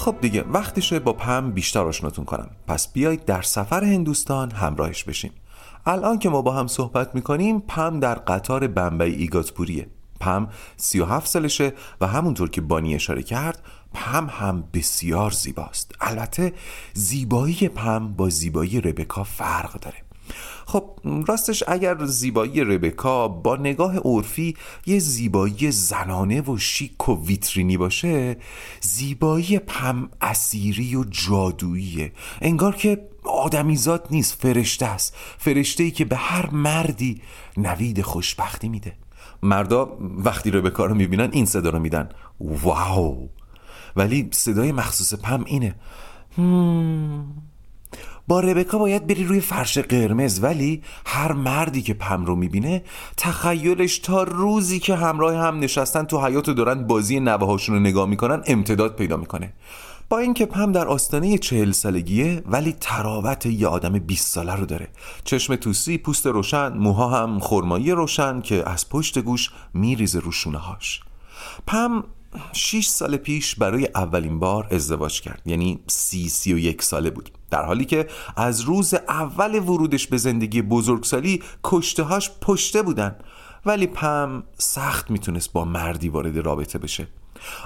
خب 0.09 0.21
دیگه 0.21 0.43
وقتشه 0.43 0.99
با 0.99 1.13
پم 1.13 1.51
بیشتر 1.51 1.79
آشناتون 1.79 2.25
کنم. 2.25 2.49
پس 2.67 2.93
بیایید 2.93 3.25
در 3.25 3.41
سفر 3.41 3.83
هندوستان 3.83 4.51
همراهش 4.51 5.03
بشیم. 5.03 5.31
الان 5.85 6.19
که 6.19 6.29
ما 6.29 6.41
با 6.41 6.53
هم 6.53 6.67
صحبت 6.67 7.15
می‌کنیم 7.15 7.59
پم 7.59 7.99
در 7.99 8.15
قطار 8.15 8.67
بمبئی 8.67 9.13
ایگاتپوریه. 9.13 9.87
پم 10.19 10.47
37 10.77 11.27
سالشه 11.27 11.73
و 12.01 12.07
همونطور 12.07 12.49
که 12.49 12.61
بانی 12.61 12.95
اشاره 12.95 13.23
کرد 13.23 13.63
پم 13.93 14.27
هم 14.29 14.63
بسیار 14.73 15.31
زیباست. 15.31 15.95
البته 16.01 16.53
زیبایی 16.93 17.67
پم 17.67 18.13
با 18.13 18.29
زیبایی 18.29 18.81
ربکا 18.81 19.23
فرق 19.23 19.79
داره. 19.79 19.97
خب 20.65 20.99
راستش 21.27 21.63
اگر 21.67 22.05
زیبایی 22.05 22.63
ربکا 22.63 23.27
با 23.27 23.55
نگاه 23.55 23.97
عرفی 23.97 24.57
یه 24.85 24.99
زیبایی 24.99 25.71
زنانه 25.71 26.41
و 26.41 26.57
شیک 26.57 27.09
و 27.09 27.25
ویترینی 27.25 27.77
باشه 27.77 28.37
زیبایی 28.81 29.59
پم 29.59 30.09
اسیری 30.21 30.95
و 30.95 31.03
جادوییه. 31.03 32.11
انگار 32.41 32.75
که 32.75 33.09
آدمیزاد 33.23 34.07
نیست 34.11 34.33
فرشته 34.41 34.85
است. 34.85 35.15
فرشته 35.37 35.83
ای 35.83 35.91
که 35.91 36.05
به 36.05 36.15
هر 36.15 36.49
مردی 36.49 37.21
نوید 37.57 38.01
خوشبختی 38.01 38.69
میده. 38.69 38.93
مردا 39.43 39.97
وقتی 39.99 40.51
ربکا 40.51 40.85
رو 40.85 40.95
می‌بینن 40.95 41.29
این 41.31 41.45
صدا 41.45 41.69
رو 41.69 41.79
میدن. 41.79 42.09
واو! 42.39 43.29
ولی 43.95 44.29
صدای 44.31 44.71
مخصوص 44.71 45.13
پم 45.13 45.43
اینه. 45.45 45.75
با 48.29 48.39
ربکا 48.39 48.77
باید 48.77 49.07
بری 49.07 49.23
روی 49.23 49.39
فرش 49.39 49.77
قرمز 49.77 50.43
ولی 50.43 50.81
هر 51.05 51.31
مردی 51.31 51.81
که 51.81 51.93
پم 51.93 52.25
رو 52.25 52.35
می‌بینه 52.35 52.83
تخیلش 53.17 53.99
تا 53.99 54.23
روزی 54.23 54.79
که 54.79 54.95
همراه 54.95 55.35
هم 55.35 55.59
نشستن 55.59 56.03
تو 56.03 56.25
حیات 56.25 56.49
و 56.49 56.53
دارن 56.53 56.87
بازی 56.87 57.19
نوهاشون 57.19 57.75
رو 57.75 57.81
نگاه 57.81 58.09
می‌کنن 58.09 58.43
امتداد 58.47 58.95
پیدا 58.95 59.17
می‌کنه. 59.17 59.53
با 60.09 60.17
اینکه 60.17 60.45
پم 60.45 60.71
در 60.71 60.87
آستانه 60.87 61.37
چهل 61.37 61.71
سالگیه 61.71 62.43
ولی 62.45 62.75
تراوت 62.79 63.45
یه 63.45 63.67
آدم 63.67 63.99
20 63.99 64.27
ساله 64.27 64.55
رو 64.55 64.65
داره. 64.65 64.87
چشم 65.23 65.55
توسی 65.55 65.97
پوست 65.97 66.27
روشن 66.27 66.73
موها 66.73 67.23
هم 67.23 67.39
خرمایی 67.39 67.91
روشن 67.91 68.41
که 68.41 68.69
از 68.69 68.89
پشت 68.89 69.19
گوش 69.19 69.49
میریزه 69.73 70.19
رو 70.19 70.31
شونه 70.31 70.57
هاش 70.57 71.01
پم 71.67 72.03
6 72.53 72.87
سال 72.87 73.17
پیش 73.17 73.55
برای 73.55 73.89
اولین 73.95 74.39
بار 74.39 74.67
ازدواج 74.71 75.21
کرد. 75.21 75.41
یعنی 75.45 75.79
سی 75.87 76.29
سی 76.29 76.53
و 76.53 76.57
یک 76.57 76.81
ساله 76.81 77.09
بود. 77.09 77.31
در 77.49 77.65
حالی 77.65 77.85
که 77.85 78.07
از 78.35 78.61
روز 78.61 78.93
اول 78.93 79.55
ورودش 79.55 80.07
به 80.07 80.17
زندگی 80.17 80.61
بزرگسالی 80.61 81.43
کشتهاش 81.63 82.31
پشته 82.41 82.81
بودن. 82.81 83.15
ولی 83.65 83.87
پم 83.87 84.43
سخت 84.57 85.11
می‌تونست 85.11 85.53
با 85.53 85.65
مردی 85.65 86.09
وارد 86.09 86.37
رابطه 86.37 86.79
بشه. 86.79 87.07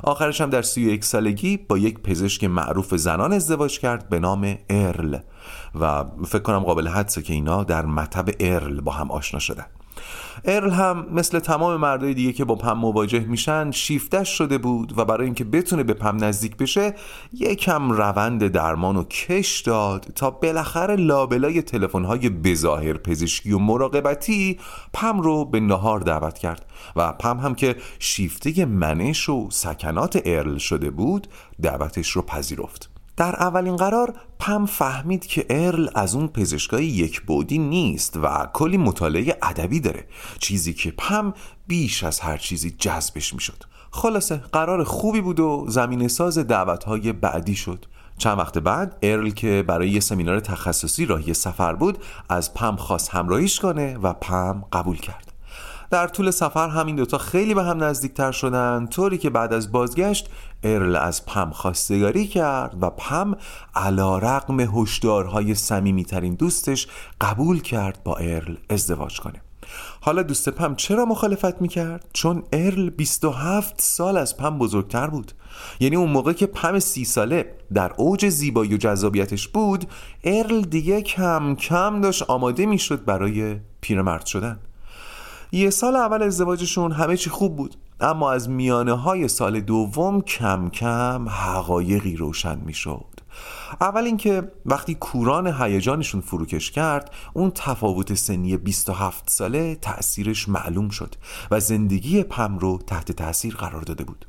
آخرش 0.04 0.42
هم 0.42 0.50
در 0.50 0.62
سی 0.62 0.82
یک 0.82 1.06
سالگی 1.06 1.58
با 1.58 1.78
یک 1.78 2.00
پزشک 2.00 2.44
معروف 2.44 2.96
زنان 2.96 3.34
ازدواج 3.34 3.80
کرد 3.80 4.10
به 4.10 4.20
نام 4.20 4.58
ارل. 4.70 5.18
و 5.76 6.06
فکر 6.26 6.40
کنم 6.40 6.60
قابل 6.60 6.88
حدسه 6.88 7.22
که 7.22 7.34
اینا 7.34 7.64
در 7.64 7.86
مطب 7.86 8.30
ارل 8.40 8.82
با 8.82 8.92
هم 8.92 9.12
آشنا 9.12 9.40
شدن. 9.40 9.66
ارل 10.46 10.70
هم 10.70 11.06
مثل 11.12 11.40
تمام 11.40 11.78
مردای 11.78 12.14
دیگه 12.14 12.34
که 12.34 12.46
با 12.46 12.56
پم 12.56 12.74
مواجه 12.74 13.20
میشن 13.20 13.72
شیفتش 13.72 14.38
شده 14.38 14.58
بود 14.58 14.94
و 14.98 15.06
برای 15.06 15.26
اینکه 15.26 15.44
بتونه 15.44 15.84
به 15.84 15.94
پم 15.94 16.24
نزدیک 16.24 16.58
بشه 16.58 16.96
یکم 17.34 17.92
روند 17.92 18.48
درمان 18.48 18.96
و 18.96 19.04
کش 19.04 19.62
داد 19.62 20.08
تا 20.16 20.32
بالاخره 20.32 20.96
لابلای 20.96 21.62
تلفن‌های 21.62 22.30
بظاهر 22.30 22.94
پزشکی 22.94 23.52
و 23.52 23.60
مراقبتی 23.60 24.60
پم 24.94 25.22
رو 25.22 25.46
به 25.46 25.60
نهار 25.60 26.00
دعوت 26.00 26.38
کرد 26.40 26.66
و 26.96 27.14
پم 27.14 27.38
هم 27.38 27.56
که 27.56 27.76
شیفته 28.00 28.66
منش 28.66 29.30
و 29.30 29.48
سکنات 29.52 30.22
ارل 30.26 30.58
شده 30.58 30.90
بود 30.90 31.28
دعوتش 31.62 32.10
رو 32.10 32.22
پذیرفت. 32.22 32.93
در 33.18 33.36
اولین 33.36 33.76
قرار 33.76 34.14
پم 34.40 34.66
فهمید 34.66 35.26
که 35.26 35.46
ارل 35.50 35.88
از 35.96 36.16
اون 36.16 36.28
پزشکای 36.28 36.86
یک 36.86 37.22
بودی 37.22 37.58
نیست 37.58 38.18
و 38.18 38.48
کلی 38.54 38.78
مطالعه 38.78 39.38
ادبی 39.42 39.80
داره. 39.80 40.08
چیزی 40.40 40.74
که 40.74 40.92
پم 40.92 41.34
بیش 41.68 42.04
از 42.04 42.20
هر 42.20 42.38
چیزی 42.38 42.72
جذبش 42.72 43.34
می‌شد. 43.34 43.64
خلاصه 43.92 44.36
قرار 44.36 44.84
خوبی 44.84 45.22
بود 45.22 45.40
و 45.40 45.66
زمین 45.68 46.08
ساز 46.08 46.38
دعوتهای 46.38 47.14
بعدی 47.14 47.56
شد. 47.56 47.86
چند 48.18 48.40
وقت 48.40 48.58
بعد 48.58 48.98
ارل 49.02 49.30
که 49.30 49.64
برای 49.68 49.90
یه 49.90 50.00
سمینار 50.00 50.40
تخصصی 50.40 51.06
راهی 51.06 51.34
سفر 51.34 51.74
بود 51.74 51.98
از 52.30 52.54
پم 52.54 52.76
خواست 52.76 53.10
همراهیش 53.10 53.60
کنه 53.60 53.98
و 53.98 54.14
پم 54.14 54.66
قبول 54.74 54.98
کرد. 54.98 55.33
در 55.94 56.08
طول 56.08 56.32
سفر 56.32 56.70
همین 56.70 56.96
دوتا 56.96 57.18
خیلی 57.18 57.54
به 57.54 57.64
هم 57.64 57.84
نزدیکتر 57.84 58.32
شدن 58.32 58.88
طوری 58.88 59.18
که 59.18 59.30
بعد 59.30 59.54
از 59.54 59.72
بازگشت 59.72 60.30
ارل 60.64 60.96
از 60.96 61.26
پم 61.26 61.50
خواستگاری 61.50 62.28
کرد 62.28 62.78
و 62.82 62.90
پم 62.90 63.36
علا 63.76 64.18
رقم 64.18 64.60
هشدارهای 64.60 65.56
ترین 65.56 66.36
دوستش 66.36 66.88
قبول 67.22 67.62
کرد 67.62 68.04
با 68.04 68.16
ارل 68.16 68.56
ازدواج 68.70 69.20
کنه. 69.20 69.42
حالا 70.02 70.24
دوست 70.24 70.50
پم 70.50 70.76
چرا 70.76 71.06
مخالفت 71.06 71.62
می‌کرد؟ 71.62 72.06
چون 72.14 72.44
ارل 72.54 72.90
27 72.90 73.82
سال 73.82 74.18
از 74.18 74.38
پم 74.38 74.58
بزرگتر 74.58 75.08
بود. 75.08 75.32
یعنی 75.80 75.96
اون 75.96 76.10
موقع 76.10 76.34
که 76.34 76.46
پم 76.46 76.80
سی 76.80 77.06
ساله 77.06 77.56
در 77.74 77.92
اوج 77.98 78.30
زیبایی 78.30 78.74
و 78.74 78.78
جذابیتش 78.78 79.48
بود 79.48 79.86
ارل 80.24 80.62
دیگه 80.62 81.02
کم 81.02 81.56
کم 81.56 82.02
داشت 82.02 82.24
آماده 82.24 82.66
می‌شد 82.66 83.06
برای 83.06 83.60
پیرمرد 83.82 84.26
شدن. 84.26 84.60
یه 85.56 85.70
سال 85.70 85.96
اول 85.96 86.24
ازدواجشون 86.24 86.92
همه 86.92 87.18
چی 87.18 87.30
خوب 87.30 87.56
بود. 87.56 87.76
اما 88.02 88.32
از 88.32 88.50
میانه 88.50 88.94
های 88.94 89.28
سال 89.28 89.60
دوم 89.60 90.22
کم 90.22 90.70
کم 90.70 91.30
حقایقی 91.30 92.16
روشن 92.16 92.60
می 92.60 92.74
شد 92.74 93.06
اول 93.82 94.04
اینکه 94.04 94.52
وقتی 94.66 94.96
کوران 94.96 95.48
هیجانشون 95.62 96.22
فروکش 96.22 96.72
کرد 96.72 97.12
اون 97.34 97.52
تفاوت 97.56 98.14
سنی 98.14 98.58
27 98.58 99.30
ساله 99.30 99.76
تأثیرش 99.76 100.50
معلوم 100.50 100.90
شد 100.90 101.16
و 101.52 101.60
زندگی 101.60 102.24
پم 102.24 102.58
رو 102.58 102.80
تحت 102.88 103.12
تأثیر 103.12 103.56
قرار 103.56 103.82
داده 103.82 104.04
بود. 104.04 104.26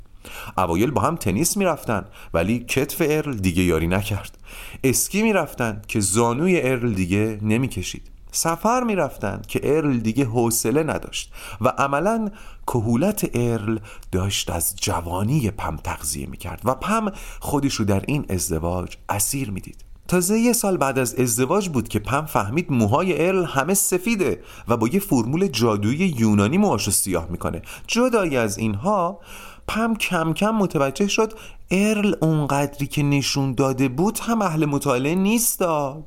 اوایل 0.58 0.90
با 0.90 1.02
هم 1.02 1.16
تنیس 1.16 1.56
می‌رفتن 1.56 2.04
ولی 2.34 2.58
کتف 2.58 3.02
ارل 3.04 3.36
دیگه 3.36 3.62
یاری 3.62 3.86
نکرد. 3.86 4.38
اسکی 4.84 5.22
می‌رفتن 5.22 5.82
که 5.88 6.00
زانوی 6.00 6.60
ارل 6.62 6.92
دیگه 6.92 7.38
نمی‌کشید. 7.42 8.13
سفر 8.34 8.82
می‌رفتن 8.82 9.42
که 9.48 9.60
ارل 9.62 9.98
دیگه 9.98 10.24
حوصله 10.24 10.82
نداشت 10.82 11.32
و 11.60 11.68
عملا 11.68 12.30
کهولت 12.66 13.30
ارل 13.34 13.78
داشت 14.12 14.50
از 14.50 14.76
جوانی 14.76 15.50
پم 15.50 15.76
تغذیه 15.76 16.26
می‌کرد 16.26 16.60
و 16.64 16.74
پم 16.74 17.12
خودش 17.40 17.74
رو 17.74 17.84
در 17.84 18.02
این 18.06 18.26
ازدواج 18.28 18.96
اسیر 19.08 19.50
می‌دید. 19.50 19.84
تازه 20.08 20.38
یه 20.38 20.52
سال 20.52 20.76
بعد 20.76 20.98
از 20.98 21.14
ازدواج 21.14 21.68
بود 21.68 21.88
که 21.88 21.98
پم 21.98 22.26
فهمید 22.26 22.72
موهای 22.72 23.26
ارل 23.26 23.44
همه 23.44 23.74
سفیده 23.74 24.42
و 24.68 24.76
با 24.76 24.88
یه 24.88 25.00
فرمول 25.00 25.46
جادویی 25.46 26.14
یونانی 26.18 26.58
موهاشو 26.58 26.90
سیاه 26.90 27.26
می‌کنه. 27.30 27.62
جدایی 27.86 28.36
از 28.36 28.58
اینها 28.58 29.20
پم 29.68 29.94
کم 29.94 30.32
کم 30.32 30.50
متوجه 30.50 31.08
شد 31.08 31.32
ارل 31.70 32.14
اونقدری 32.20 32.86
که 32.86 33.02
نشون 33.02 33.52
داده 33.52 33.88
بود 33.88 34.18
هم 34.18 34.42
اهل 34.42 34.64
مطالعه 34.64 35.14
نیست 35.14 35.58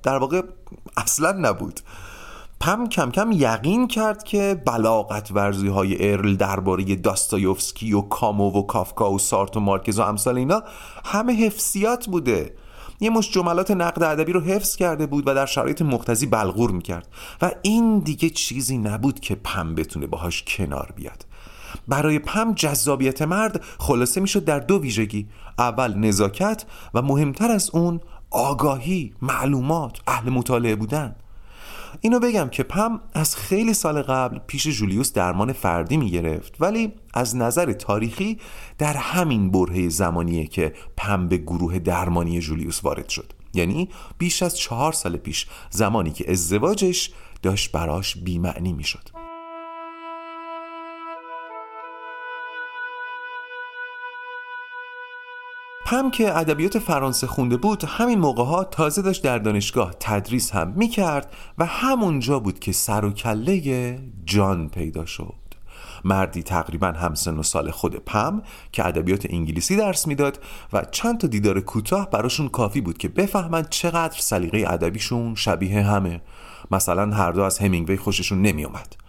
در 0.04 0.18
واقع 0.18 0.42
اصلا 0.98 1.32
نبود. 1.32 1.80
پم 2.60 2.90
کم 2.90 3.12
کم 3.12 3.32
یقین 3.32 3.88
کرد 3.88 4.24
که 4.24 4.62
بلاغت 4.66 5.32
ورزی 5.32 5.68
های 5.68 6.12
ارل 6.12 6.36
درباره 6.36 6.96
داستایوفسکی 6.96 7.94
و 7.94 8.02
کامو 8.02 8.50
و 8.50 8.62
کافکا 8.62 9.12
و 9.12 9.20
سارت 9.20 9.58
و 9.58 9.60
مارکز 9.60 10.00
و 10.00 10.02
امثال 10.02 10.38
اینا 10.38 10.64
همه 11.06 11.34
حفظیات 11.34 12.06
بوده. 12.06 12.56
یه 13.00 13.10
مش 13.10 13.32
جملات 13.32 13.72
نقد 13.72 14.04
ادبی 14.04 14.32
رو 14.32 14.42
حفظ 14.42 14.76
کرده 14.76 15.06
بود 15.06 15.28
و 15.28 15.34
در 15.34 15.46
شرایط 15.46 15.82
مختزی 15.82 16.26
بلغور 16.26 16.72
می‌کرد. 16.72 17.08
و 17.42 17.52
این 17.62 18.00
دیگه 18.00 18.30
چیزی 18.30 18.78
نبود 18.78 19.20
که 19.20 19.36
پم 19.36 19.76
بتونه 19.76 20.08
باهاش 20.08 20.44
کنار 20.48 20.94
بیاد. 20.96 21.26
برای 21.88 22.20
پم 22.20 22.54
جذابیت 22.54 23.22
مرد 23.22 23.64
خلاصه 23.80 24.22
می‌شد 24.22 24.46
در 24.46 24.60
دو 24.60 24.82
ویژگی. 24.82 25.28
اول 25.60 25.94
نزاکت 25.94 26.66
و 26.94 27.02
مهمتر 27.02 27.52
از 27.52 27.70
اون 27.74 28.02
آگاهی 28.32 29.14
معلومات 29.22 30.00
اهل 30.08 30.30
مطالعه 30.30 30.76
بودن. 30.76 31.16
اینو 32.02 32.20
بگم 32.20 32.50
که 32.50 32.64
پم 32.64 33.00
از 33.14 33.36
خیلی 33.36 33.74
سال 33.74 34.02
قبل 34.02 34.40
پیش 34.48 34.68
جولیوس 34.68 35.14
درمان 35.14 35.54
فردی 35.54 35.98
می 35.98 36.12
گرفت 36.12 36.56
ولی 36.60 36.94
از 37.14 37.36
نظر 37.36 37.74
تاریخی 37.74 38.38
در 38.78 38.94
همین 38.94 39.52
برهه 39.52 39.90
زمانیه 39.90 40.48
که 40.48 40.74
پم 40.98 41.28
به 41.28 41.38
گروه 41.38 41.80
درمانی 41.80 42.40
جولیوس 42.40 42.84
وارد 42.84 43.10
شد. 43.10 43.34
یعنی 43.54 43.90
بیش 44.18 44.44
از 44.44 44.58
چهار 44.58 44.94
سال 44.94 45.18
پیش 45.18 45.48
زمانی 45.70 46.12
که 46.12 46.32
ازدواجش 46.32 47.12
داشت 47.42 47.72
براش 47.72 48.18
بیمعنی 48.18 48.74
می 48.74 48.84
پم 55.88 56.12
که 56.12 56.38
ادبیات 56.38 56.80
فرانسه 56.80 57.28
خونده 57.28 57.58
بود 57.58 57.84
همین 57.84 58.20
موقع 58.20 58.44
ها 58.44 58.64
تازه 58.64 59.02
داشت 59.02 59.24
در 59.24 59.38
دانشگاه 59.38 59.94
تدریس 60.00 60.52
هم 60.52 60.74
می‌کرد 60.76 61.34
و 61.58 61.66
همونجا 61.66 62.40
بود 62.40 62.60
که 62.60 62.72
سر 62.72 63.06
و 63.06 63.12
کله 63.12 64.00
جان 64.26 64.70
پیدا 64.70 65.06
شد. 65.06 65.34
مردی 66.04 66.44
تقریبا 66.44 66.88
همسن 66.88 67.38
و 67.38 67.44
سال 67.44 67.72
خود 67.72 67.96
پم 67.96 68.42
که 68.72 68.88
ادبیات 68.88 69.26
انگلیسی 69.30 69.76
درس 69.76 70.08
می‌داد 70.08 70.40
و 70.74 70.86
چند 70.92 71.18
تا 71.20 71.28
دیدار 71.28 71.60
کوتاه 71.60 72.10
براشون 72.10 72.50
کافی 72.50 72.82
بود 72.82 72.98
که 72.98 73.08
بفهمند 73.08 73.70
چقدر 73.70 74.20
سلیقه 74.20 74.66
ادبیشون 74.68 75.36
شبیه 75.36 75.82
همه. 75.82 76.22
مثلا 76.72 77.16
هر 77.16 77.32
دو 77.32 77.42
از 77.42 77.60
همینگوی 77.60 77.98
خوششون 77.98 78.42
نمیومد 78.42 79.07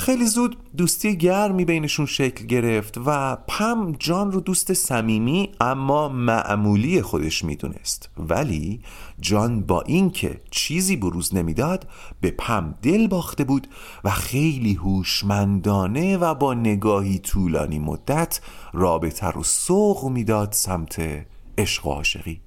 خیلی 0.00 0.26
زود 0.26 0.56
دوستی 0.76 1.16
گرمی 1.16 1.64
بینشون 1.64 2.06
شکل 2.06 2.46
گرفت 2.46 2.98
و 3.06 3.36
پم 3.36 3.92
جان 3.98 4.32
رو 4.32 4.40
دوست 4.40 4.72
صمیمی 4.72 5.52
اما 5.60 6.08
معمولی 6.08 7.02
خودش 7.02 7.44
می‌دونست. 7.44 8.10
ولی 8.16 8.80
جان 9.20 9.60
با 9.60 9.82
اینکه 9.82 10.40
چیزی 10.50 10.96
بروز 10.96 11.34
نمی‌داد 11.34 11.88
به 12.20 12.30
پم 12.30 12.74
دل 12.82 13.06
باخته 13.06 13.44
بود 13.44 13.66
و 14.04 14.10
خیلی 14.10 14.74
هوشمندانه 14.74 16.16
و 16.16 16.34
با 16.34 16.54
نگاهی 16.54 17.18
طولانی 17.18 17.78
مدت 17.78 18.40
رابطه 18.72 19.26
رو 19.26 19.42
سوق 19.42 20.08
می‌داد 20.08 20.52
سمت 20.52 21.02
عشق 21.58 21.86
و 21.86 21.90
عاشقی. 21.90 22.40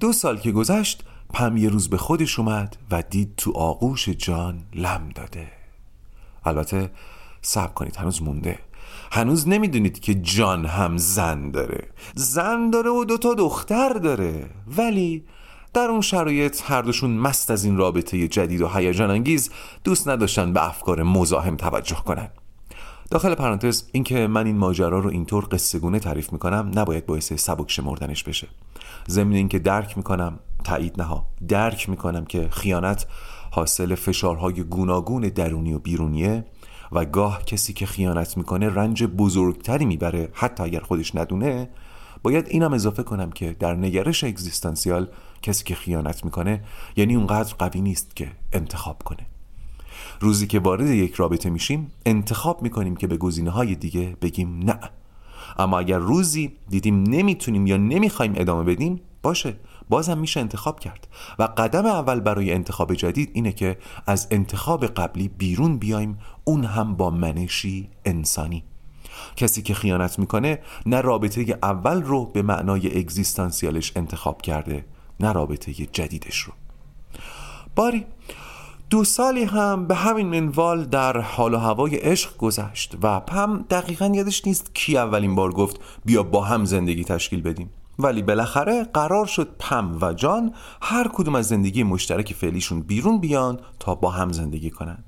دو 0.00 0.12
سال 0.12 0.38
که 0.38 0.52
گذشت 0.52 1.04
پم 1.34 1.56
یه 1.56 1.68
روز 1.68 1.90
به 1.90 1.96
خودش 1.96 2.38
اومد 2.38 2.76
و 2.90 3.02
دید 3.02 3.34
تو 3.36 3.52
آغوش 3.52 4.08
جان 4.08 4.60
لم 4.74 5.08
داده. 5.14 5.57
البته 6.48 6.90
صبر 7.42 7.72
کنید. 7.72 7.96
هنوز 7.96 8.22
مونده. 8.22 8.58
هنوز 9.12 9.48
نمی‌دونید 9.48 10.00
که 10.00 10.14
جان 10.14 10.66
هم 10.66 10.96
زن 10.96 11.50
داره. 11.50 11.88
زن 12.14 12.70
داره 12.70 12.90
و 12.90 13.04
دوتا 13.04 13.34
دختر 13.34 13.92
داره. 13.92 14.50
ولی 14.76 15.24
در 15.74 15.84
اون 15.84 16.00
شرایط 16.00 16.62
هر 16.64 16.82
دوشون 16.82 17.10
مست 17.10 17.50
از 17.50 17.64
این 17.64 17.76
رابطه 17.76 18.28
جدید 18.28 18.60
و 18.60 18.68
هیجان 18.68 19.10
انگیز 19.10 19.50
دوست 19.84 20.08
نداشتن 20.08 20.52
به 20.52 20.68
افکار 20.68 21.02
مزاحم 21.02 21.56
توجه 21.56 21.96
کنن. 21.96 22.28
داخل 23.10 23.34
پرانتز 23.34 23.84
اینکه 23.92 24.26
من 24.26 24.46
این 24.46 24.56
ماجرا 24.56 24.98
رو 24.98 25.10
اینطور 25.10 25.48
قصهگونه 25.52 25.98
تعریف 25.98 26.32
می‌کنم 26.32 26.70
نباید 26.74 27.06
باعث 27.06 27.32
سبک 27.32 27.70
شمردنش 27.70 28.24
بشه. 28.24 28.48
ضمن 29.08 29.32
اینکه 29.32 29.58
درک 29.58 29.96
می‌کنم 29.96 30.38
تایید 30.64 31.00
نها 31.00 31.26
درک 31.48 31.88
می‌کنم 31.88 32.24
که 32.24 32.48
خیانت 32.50 33.06
حاصل 33.50 33.94
فشارهای 33.94 34.62
گوناگون 34.62 35.22
درونی 35.22 35.72
و 35.72 35.78
بیرونیه 35.78 36.44
و 36.92 37.04
گاه 37.04 37.44
کسی 37.44 37.72
که 37.72 37.86
خیانت 37.86 38.36
می‌کنه 38.36 38.68
رنج 38.68 39.04
بزرگتری 39.04 39.84
می‌بره. 39.84 40.28
حتی 40.32 40.62
اگر 40.62 40.80
خودش 40.80 41.14
ندونه 41.14 41.68
باید 42.22 42.48
اینم 42.48 42.72
اضافه 42.72 43.02
کنم 43.02 43.30
که 43.30 43.56
در 43.58 43.74
نگرش 43.74 44.24
اگزیستانسیال 44.24 45.08
کسی 45.42 45.64
که 45.64 45.74
خیانت 45.74 46.24
می‌کنه 46.24 46.64
یعنی 46.96 47.14
اونقدر 47.14 47.54
قوی 47.58 47.80
نیست 47.80 48.16
که 48.16 48.32
انتخاب 48.52 49.02
کنه. 49.02 49.26
روزی 50.20 50.46
که 50.46 50.58
وارد 50.58 50.86
یک 50.86 51.14
رابطه 51.14 51.50
میشیم 51.50 51.92
انتخاب 52.06 52.62
می‌کنیم 52.62 52.96
که 52.96 53.06
به 53.06 53.16
گزینه 53.16 53.50
های 53.50 53.74
دیگه 53.74 54.16
بگیم 54.22 54.58
نه. 54.58 54.78
اما 55.58 55.78
اگر 55.78 55.98
روزی 55.98 56.52
دیدیم 56.68 57.02
نمی‌تونیم 57.02 57.66
یا 57.66 57.76
نمی‌خوایم 57.76 58.32
ادامه 58.36 58.62
بدیم 58.64 59.00
باشه. 59.22 59.56
بازم 59.88 60.18
میشه 60.18 60.40
انتخاب 60.40 60.80
کرد. 60.80 61.08
و 61.38 61.42
قدم 61.42 61.86
اول 61.86 62.20
برای 62.20 62.52
انتخاب 62.52 62.94
جدید 62.94 63.30
اینه 63.34 63.52
که 63.52 63.78
از 64.06 64.28
انتخاب 64.30 64.86
قبلی 64.86 65.28
بیرون 65.28 65.78
بیایم 65.78 66.18
اون 66.44 66.64
هم 66.64 66.94
با 66.96 67.10
منشی 67.10 67.88
انسانی. 68.04 68.64
کسی 69.36 69.62
که 69.62 69.74
خیانت 69.74 70.18
می‌کنه 70.18 70.58
نه 70.86 71.00
رابطه 71.00 71.58
اول 71.62 72.02
رو 72.02 72.24
به 72.24 72.42
معنای 72.42 72.98
اگزیستانسیالش 72.98 73.92
انتخاب 73.96 74.42
کرده 74.42 74.84
نه 75.20 75.32
رابطه 75.32 75.72
جدیدش 75.72 76.38
رو. 76.38 76.52
باری 77.76 78.06
دو 78.90 79.04
سالی 79.04 79.44
هم 79.44 79.86
به 79.86 79.94
همین 79.94 80.26
منوال 80.26 80.84
در 80.84 81.20
حال 81.20 81.54
و 81.54 81.58
هوای 81.58 81.96
عشق 81.96 82.36
گذشت 82.36 82.94
و 83.02 83.20
پم 83.20 83.64
دقیقا 83.70 84.06
یادش 84.14 84.46
نیست 84.46 84.74
کی 84.74 84.98
اولین 84.98 85.34
بار 85.34 85.52
گفت 85.52 85.80
بیا 86.04 86.22
با 86.22 86.44
هم 86.44 86.64
زندگی 86.64 87.04
تشکیل 87.04 87.42
بدیم. 87.42 87.70
ولی 87.98 88.22
بالاخره 88.22 88.84
قرار 88.84 89.26
شد 89.26 89.48
پم 89.58 89.98
و 90.00 90.12
جان 90.12 90.54
هر 90.82 91.08
کدوم 91.12 91.34
از 91.34 91.48
زندگی 91.48 91.82
مشترک 91.82 92.32
فعلیشون 92.32 92.80
بیرون 92.80 93.20
بیان 93.20 93.60
تا 93.80 93.94
با 93.94 94.10
هم 94.10 94.32
زندگی 94.32 94.70
کنن. 94.70 95.04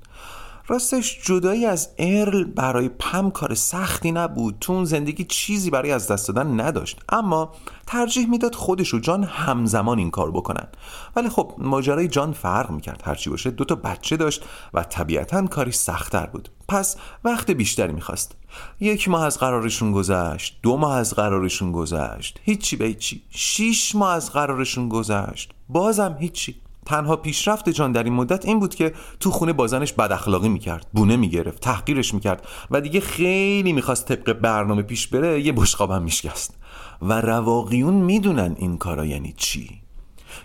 راستش 0.71 1.19
جدایی 1.25 1.65
از 1.65 1.89
ارل 1.97 2.43
برای 2.43 2.89
پم 2.89 3.31
کار 3.31 3.53
سختی 3.53 4.11
نبود. 4.11 4.57
تو 4.61 4.73
اون 4.73 4.85
زندگی 4.85 5.23
چیزی 5.23 5.69
برای 5.69 5.91
از 5.91 6.07
دست 6.07 6.27
دادن 6.27 6.61
نداشت. 6.61 6.99
اما 7.09 7.53
ترجیح 7.87 8.29
می‌داد 8.29 8.55
خودش 8.55 8.93
و 8.93 8.99
جان 8.99 9.23
همزمان 9.23 9.99
این 9.99 10.11
کار 10.11 10.31
بکنن. 10.31 10.67
ولی 11.15 11.29
خب 11.29 11.53
ماجرای 11.57 12.07
جان 12.07 12.33
فرق 12.33 12.71
می‌کرد. 12.71 13.01
هرچی 13.05 13.29
باشه 13.29 13.51
دو 13.51 13.65
تا 13.65 13.75
بچه 13.75 14.17
داشت 14.17 14.43
و 14.73 14.83
طبیعتا 14.83 15.47
کاری 15.47 15.71
سختتر 15.71 16.25
بود. 16.25 16.49
پس 16.67 16.95
وقت 17.23 17.51
بیشتری 17.51 17.93
می‌خواست. 17.93 18.35
یک 18.79 19.09
ماه 19.09 19.25
از 19.25 19.37
قرارشون 19.37 19.91
گذشت. 19.91 20.59
دو 20.63 20.77
ماه 20.77 20.95
از 20.95 21.13
قرارشون 21.13 21.71
گذشت. 21.71 22.39
هیچی 22.43 22.75
به 22.75 22.85
هیچی. 22.85 23.23
شیش 23.29 23.95
ماه 23.95 24.13
از 24.13 24.31
قرارشون 24.31 24.89
گذشت. 24.89 25.51
بازم 25.69 26.17
هیچی. 26.19 26.60
تنها 26.85 27.15
پیشرفت 27.15 27.69
جان 27.69 27.91
در 27.91 28.03
این 28.03 28.13
مدت 28.13 28.45
این 28.45 28.59
بود 28.59 28.75
که 28.75 28.93
تو 29.19 29.31
خونه 29.31 29.53
بازنش 29.53 29.93
بد 29.93 30.11
اخلاقی 30.11 30.49
می‌کرد 30.49 30.87
بونه 30.93 31.17
می‌گرفت 31.17 31.61
تحقیرش 31.61 32.13
می‌کرد 32.13 32.47
و 32.71 32.81
دیگه 32.81 32.99
خیلی 32.99 33.73
می‌خواست 33.73 34.05
طبق 34.05 34.33
برنامه 34.33 34.81
پیش 34.81 35.07
بره 35.07 35.41
یه 35.41 35.51
بشقاب 35.51 35.91
هم 35.91 36.03
میشکست. 36.03 36.57
و 37.01 37.21
رواقیون 37.21 37.93
می‌دونن 37.93 38.55
این 38.57 38.77
کارا 38.77 39.05
یعنی 39.05 39.33
چی. 39.37 39.81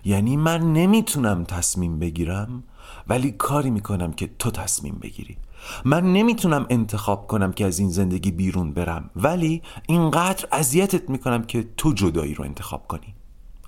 یعنی 0.05 0.37
من 0.37 0.73
نمی‌تونم 0.73 1.45
تصمیم 1.45 1.99
بگیرم 1.99 2.65
ولی 3.09 3.31
کاری 3.31 3.71
می‌کنم 3.71 4.13
که 4.13 4.31
تو 4.39 4.51
تصمیم 4.51 4.99
بگیری. 5.03 5.37
من 5.85 6.13
نمی‌تونم 6.13 6.67
انتخاب 6.71 7.27
کنم 7.27 7.53
که 7.53 7.67
از 7.67 7.79
این 7.79 7.91
زندگی 7.91 8.31
بیرون 8.31 8.73
برم 8.73 9.11
ولی 9.17 9.63
اینقدر 9.89 10.49
اذیتت 10.53 11.11
می‌کنم 11.11 11.43
که 11.43 11.69
تو 11.77 11.93
جدایی 11.93 12.35
رو 12.35 12.45
انتخاب 12.45 12.87
کنی. 12.87 13.15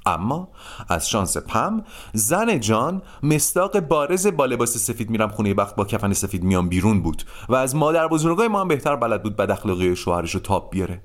اما 0.08 0.48
از 0.88 1.08
شانس 1.08 1.36
پم 1.36 1.84
زن 2.12 2.60
جان 2.60 3.02
مستاق 3.22 3.80
بارز 3.80 4.26
با 4.26 4.46
لباس 4.46 4.76
سفید 4.76 5.10
میرم 5.10 5.28
خونه 5.28 5.54
بخت 5.54 5.76
با 5.76 5.84
کفن 5.84 6.12
سفید 6.12 6.42
میام 6.42 6.68
بیرون 6.68 7.02
بود 7.02 7.22
و 7.48 7.54
از 7.54 7.76
مادر 7.76 8.08
بزرگای 8.08 8.48
ما 8.48 8.60
هم 8.60 8.68
بهتر 8.68 8.96
بلد 8.96 9.22
بود 9.22 9.36
بد 9.36 9.50
اخلاقی 9.50 9.96
شوهرش 9.96 10.34
رو 10.34 10.40
تاب 10.40 10.70
بیاره. 10.70 11.00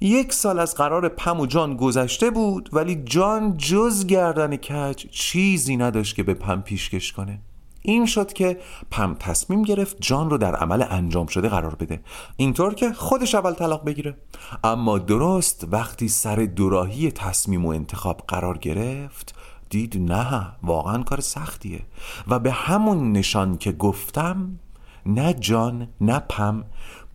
یک 0.00 0.32
سال 0.32 0.58
از 0.58 0.74
قرار 0.74 1.08
پم 1.08 1.40
و 1.40 1.46
جان 1.46 1.76
گذشته 1.76 2.30
بود 2.30 2.68
ولی 2.72 3.02
جان 3.04 3.56
جز 3.56 4.06
گردن 4.06 4.56
کج 4.56 5.06
چیزی 5.10 5.76
نداشت 5.76 6.16
که 6.16 6.22
به 6.22 6.34
پم 6.34 6.62
پیشکش 6.62 7.12
کنه. 7.12 7.40
این 7.82 8.06
شد 8.06 8.32
که 8.32 8.58
پم 8.90 9.14
تصمیم 9.14 9.62
گرفت 9.62 9.96
جان 10.00 10.30
رو 10.30 10.38
در 10.38 10.56
عمل 10.56 10.84
انجام 10.90 11.26
شده 11.26 11.48
قرار 11.48 11.74
بده. 11.74 12.00
اینطور 12.36 12.74
که 12.74 12.92
خودش 12.92 13.34
اول 13.34 13.52
طلاق 13.52 13.84
بگیره. 13.84 14.16
اما 14.64 14.98
درست 14.98 15.66
وقتی 15.70 16.08
سر 16.08 16.36
دوراهی 16.36 17.10
تصمیم 17.10 17.66
و 17.66 17.68
انتخاب 17.68 18.24
قرار 18.28 18.58
گرفت 18.58 19.34
دید 19.70 20.12
نه 20.12 20.52
واقعا 20.62 21.02
کار 21.02 21.20
سختیه. 21.20 21.80
و 22.28 22.38
به 22.38 22.52
همون 22.52 23.12
نشان 23.12 23.58
که 23.58 23.72
گفتم 23.72 24.58
نه 25.06 25.34
جان 25.34 25.88
نه 26.00 26.18
پم 26.18 26.64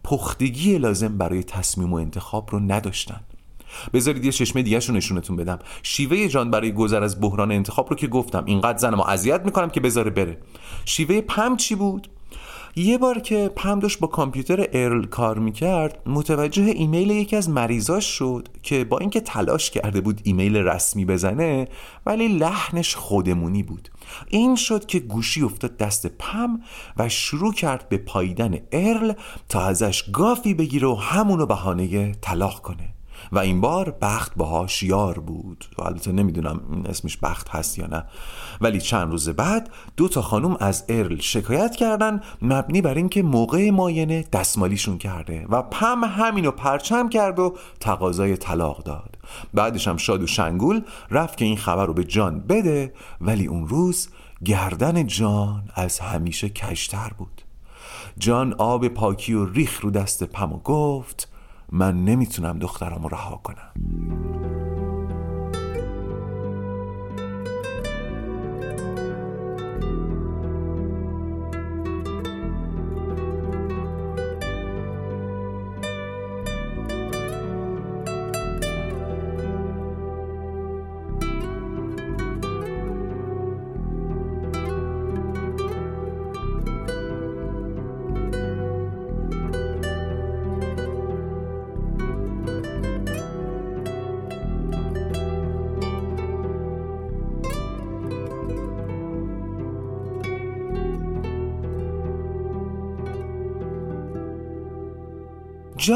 پختگی 0.03 0.77
لازم 0.77 1.17
برای 1.17 1.43
تصمیم 1.43 1.93
و 1.93 1.95
انتخاب 1.95 2.49
رو 2.51 2.59
نداشتن. 2.59 3.21
بذارید 3.93 4.25
یه 4.25 4.31
چشمه 4.31 4.61
دیگه 4.61 4.91
نشونتون 4.91 5.35
بدم. 5.35 5.59
شیوه 5.83 6.27
جان 6.27 6.51
برای 6.51 6.71
گذر 6.71 7.03
از 7.03 7.21
بحران 7.21 7.51
انتخاب 7.51 7.89
رو 7.89 7.95
که 7.95 8.07
گفتم 8.07 8.43
اینقدر 8.45 8.77
زنمو 8.77 9.03
اذیت 9.03 9.41
می‌کنم 9.45 9.69
که 9.69 9.79
بذاره 9.79 10.09
بره. 10.09 10.37
شیوه 10.85 11.21
پم 11.21 11.57
چی 11.57 11.75
بود؟ 11.75 12.07
یه 12.77 12.97
بار 12.97 13.19
که 13.19 13.51
پم 13.55 13.79
داشت 13.79 13.99
با 13.99 14.07
کامپیوتر 14.07 14.67
ارل 14.73 15.05
کار 15.05 15.39
می‌کرد 15.39 16.01
متوجه 16.05 16.63
ایمیل 16.63 17.09
یکی 17.09 17.35
از 17.35 17.49
مریضاش 17.49 18.05
شد 18.05 18.47
که 18.63 18.83
با 18.83 18.97
اینکه 18.97 19.19
تلاش 19.19 19.71
کرده 19.71 20.01
بود 20.01 20.21
ایمیل 20.23 20.57
رسمی 20.57 21.05
بزنه 21.05 21.67
ولی 22.05 22.27
لحنش 22.27 22.95
خودمونی 22.95 23.63
بود. 23.63 23.89
این 24.29 24.55
شد 24.55 24.85
که 24.85 24.99
گوشی 24.99 25.41
افتاد 25.41 25.77
دست 25.77 26.07
پم 26.07 26.59
و 26.97 27.09
شروع 27.09 27.53
کرد 27.53 27.89
به 27.89 27.97
پاییدن 27.97 28.57
ارل 28.71 29.13
تا 29.49 29.61
ازش 29.61 30.03
گافی 30.13 30.53
بگیره 30.53 30.87
و 30.87 30.95
همونو 30.95 31.45
بهانه 31.45 32.11
طلاق 32.11 32.61
کنه. 32.61 32.94
و 33.31 33.39
این 33.39 33.61
بار 33.61 33.97
بخت 34.01 34.35
باهاش 34.35 34.83
یار 34.83 35.19
بود. 35.19 35.65
و 35.77 35.83
البته 35.83 36.11
نمی‌دونم 36.11 36.61
اسمش 36.85 37.17
بخت 37.17 37.49
هست 37.49 37.79
یا 37.79 37.87
نه. 37.87 38.03
ولی 38.61 38.81
چند 38.81 39.11
روز 39.11 39.29
بعد 39.29 39.69
دو 39.97 40.07
تا 40.07 40.21
خانم 40.21 40.57
از 40.59 40.85
ارل 40.89 41.19
شکایت 41.19 41.75
کردن 41.75 42.21
مبنی 42.41 42.81
بر 42.81 42.93
اینکه 42.93 43.23
موقع 43.23 43.69
ماینه 43.69 44.25
دستمالیشون 44.33 44.97
کرده 44.97 45.45
و 45.49 45.61
پم 45.61 46.03
همینو 46.03 46.51
پرچم 46.51 47.09
کرد 47.09 47.39
و 47.39 47.57
تقاضای 47.79 48.37
طلاق 48.37 48.83
داد. 48.83 49.17
بعدش 49.53 49.87
هم 49.87 49.97
شاد 49.97 50.23
و 50.23 50.27
شنگول 50.27 50.81
رفت 51.11 51.37
که 51.37 51.45
این 51.45 51.57
خبر 51.57 51.85
رو 51.85 51.93
به 51.93 52.03
جان 52.03 52.39
بده 52.39 52.93
ولی 53.21 53.47
اون 53.47 53.67
روز 53.67 54.09
گردن 54.45 55.07
جان 55.07 55.63
از 55.75 55.99
همیشه 55.99 56.49
کشتر 56.49 57.11
بود. 57.17 57.41
جان 58.17 58.53
آب 58.53 58.87
پاکی 58.87 59.33
و 59.33 59.45
ریخ 59.45 59.81
رو 59.81 59.91
دست 59.91 60.23
پم 60.23 60.53
و 60.53 60.57
گفت 60.57 61.34
من 61.71 62.05
نمی‌تونم 62.05 62.59
دخترم 62.59 63.03
رو 63.03 63.09
رها 63.09 63.41
کنم. 63.43 63.71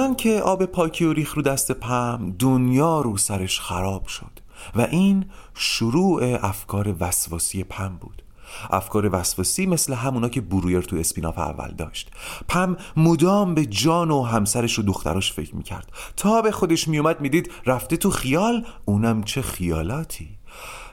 جان 0.09 0.15
که 0.15 0.41
آب 0.41 0.65
پاکی 0.65 1.05
و 1.05 1.13
ریخ 1.13 1.33
رو 1.33 1.41
دست 1.41 1.71
پم 1.71 2.35
دنیا 2.39 3.01
رو 3.01 3.17
سرش 3.17 3.59
خراب 3.59 4.07
شد 4.07 4.39
و 4.75 4.81
این 4.81 5.25
شروع 5.53 6.37
افکار 6.41 6.95
وسواسی 6.99 7.63
پم 7.63 7.97
بود. 8.01 8.23
افکار 8.69 9.09
وسواسی 9.15 9.65
مثل 9.65 9.93
همونا 9.93 10.29
که 10.29 10.41
برویر 10.41 10.81
تو 10.81 10.95
اسپیناف 10.95 11.37
اول 11.37 11.71
داشت. 11.77 12.11
پم 12.47 12.77
مدام 12.97 13.55
به 13.55 13.65
جان 13.65 14.11
و 14.11 14.23
همسرش 14.23 14.79
و 14.79 14.81
دختراش 14.81 15.33
فکر 15.33 15.55
می‌کرد. 15.55 15.91
تا 16.17 16.41
به 16.41 16.51
خودش 16.51 16.87
میومد 16.87 17.21
می‌دید 17.21 17.51
رفته 17.65 17.97
تو 17.97 18.09
خیال 18.09 18.65
اونم 18.85 19.23
چه 19.23 19.41
خیالاتی. 19.41 20.29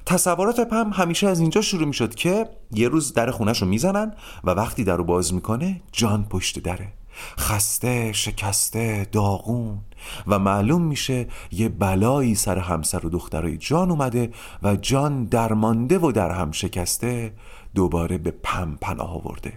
تصورات 0.07 0.61
پم 0.61 0.90
همیشه 0.92 1.29
از 1.29 1.40
اینجا 1.40 1.61
شروع 1.61 1.87
می‌شد 1.87 2.14
که 2.14 2.48
یه 2.72 2.88
روز 2.88 3.12
در 3.12 3.31
خونش 3.31 3.62
رو 3.62 3.68
می‌زنن 3.68 4.14
و 4.44 4.50
وقتی 4.50 4.85
در 4.85 4.96
رو 4.96 5.05
باز 5.05 5.35
می‌کنه 5.35 5.83
جان 5.92 6.24
پشت 6.24 6.59
دره. 6.59 6.92
خسته 7.38 8.12
شکسته 8.12 9.07
داغون. 9.12 9.79
و 10.26 10.38
معلوم 10.38 10.83
میشه 10.83 11.26
یه 11.52 11.68
بلایی 11.68 12.35
سر 12.35 12.59
همسر 12.59 13.07
و 13.07 13.11
دخترای 13.11 13.57
جان 13.57 13.90
اومده 13.90 14.31
و 14.62 14.76
جان 14.76 15.24
درمانده 15.24 15.98
و 15.98 16.12
در 16.12 16.31
هم 16.31 16.52
شکسته 16.52 17.33
دوباره 17.74 18.18
به 18.18 18.31
پم 18.31 18.79
پناه 18.81 19.14
آورده. 19.14 19.52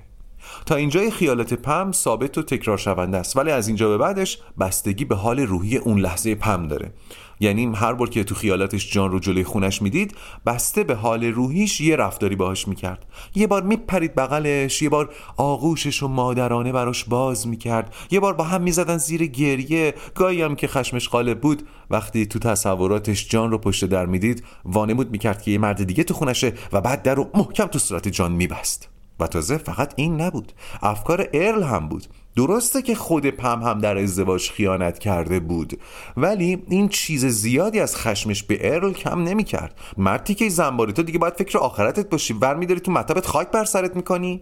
تا 0.66 0.76
اینجای 0.76 1.12
خیالات 1.12 1.54
پم 1.54 1.92
ثابت 1.92 2.38
و 2.38 2.44
تکرار 2.44 2.78
شونده 2.78 3.18
است. 3.18 3.38
ولی 3.38 3.52
از 3.52 3.68
اینجا 3.68 3.90
به 3.90 3.98
بعدش 3.98 4.40
بستگی 4.60 5.06
به 5.06 5.16
حال 5.16 5.40
روحی 5.40 5.78
اون 5.78 6.00
لحظه 6.00 6.36
پم 6.36 6.68
داره. 6.68 6.94
یعنی 7.40 7.72
هر 7.76 7.94
بار 7.94 8.10
که 8.10 8.24
تو 8.24 8.36
خیالاتش 8.36 8.92
جان 8.92 9.12
رو 9.12 9.20
جلوی 9.20 9.44
خونش 9.44 9.82
می‌دید 9.82 10.16
بسته 10.46 10.84
به 10.84 10.96
حال 10.96 11.24
روحیش 11.24 11.82
یه 11.82 11.96
رفتاری 11.96 12.36
باهاش 12.36 12.68
می‌کرد. 12.68 13.06
یه 13.36 13.48
بار 13.48 13.64
میپرید 13.64 14.16
بغلش 14.16 14.82
یه 14.82 14.90
بار 14.90 15.14
آغوشش 15.38 16.04
و 16.04 16.08
مادرانه 16.08 16.72
براش 16.72 17.04
باز 17.04 17.48
می‌کرد. 17.48 17.96
یه 18.12 18.20
بار 18.20 18.34
با 18.34 18.44
هم 18.44 18.62
می‌زدن 18.62 18.98
زیر 18.98 19.26
گریه. 19.26 19.94
گاهی 20.16 20.42
هم 20.42 20.56
که 20.56 20.68
خشمش 20.68 21.10
غالب 21.10 21.42
بود 21.42 21.68
وقتی 21.90 22.26
تو 22.26 22.40
تصوراتش 22.40 23.30
جان 23.30 23.52
رو 23.52 23.58
پشت 23.58 23.86
در 23.86 24.06
می‌دید 24.06 24.44
وانمود 24.66 25.12
می‌کرد 25.12 25.42
که 25.42 25.52
یه 25.52 25.58
مرد 25.58 25.84
دیگه 25.84 26.04
تو 26.04 26.14
خونشه 26.14 26.54
و 26.74 26.82
بعد 26.82 27.02
در 27.02 27.16
رو 27.16 27.30
محکم 27.34 27.66
تو 27.66 27.80
صورت 27.80 28.08
جان 28.08 28.32
میبست. 28.32 28.99
و 29.20 29.28
تازه 29.28 29.58
فقط 29.58 29.94
این 29.96 30.22
نبود. 30.22 30.52
افکار 30.82 31.30
ارل 31.34 31.64
هم 31.64 31.90
بود. 31.90 32.08
درسته 32.36 32.82
که 32.82 32.96
خود 32.96 33.26
پم 33.26 33.64
هم 33.64 33.80
در 33.80 33.98
ازدواج 33.98 34.50
خیانت 34.50 35.00
کرده 35.00 35.40
بود. 35.40 35.80
ولی 36.18 36.64
این 36.70 36.90
چیز 36.90 37.26
زیادی 37.26 37.80
از 37.80 37.96
خشمش 37.96 38.44
به 38.44 38.74
ارل 38.76 38.92
کم 38.92 39.24
نمی 39.24 39.44
کرد 39.44 39.80
مردی 39.98 40.36
که 40.36 40.50
زنباری 40.50 40.94
تو 40.94 41.04
دیگه 41.04 41.20
باید 41.20 41.34
فکر 41.34 41.58
آخرتت 41.58 42.10
باشی. 42.10 42.34
ور 42.34 42.56
میداری 42.56 42.80
تو 42.80 42.92
مطبت 42.92 43.26
خاک 43.26 43.52
بر 43.52 43.64
سرت 43.64 43.96
می‌کنی. 43.96 44.42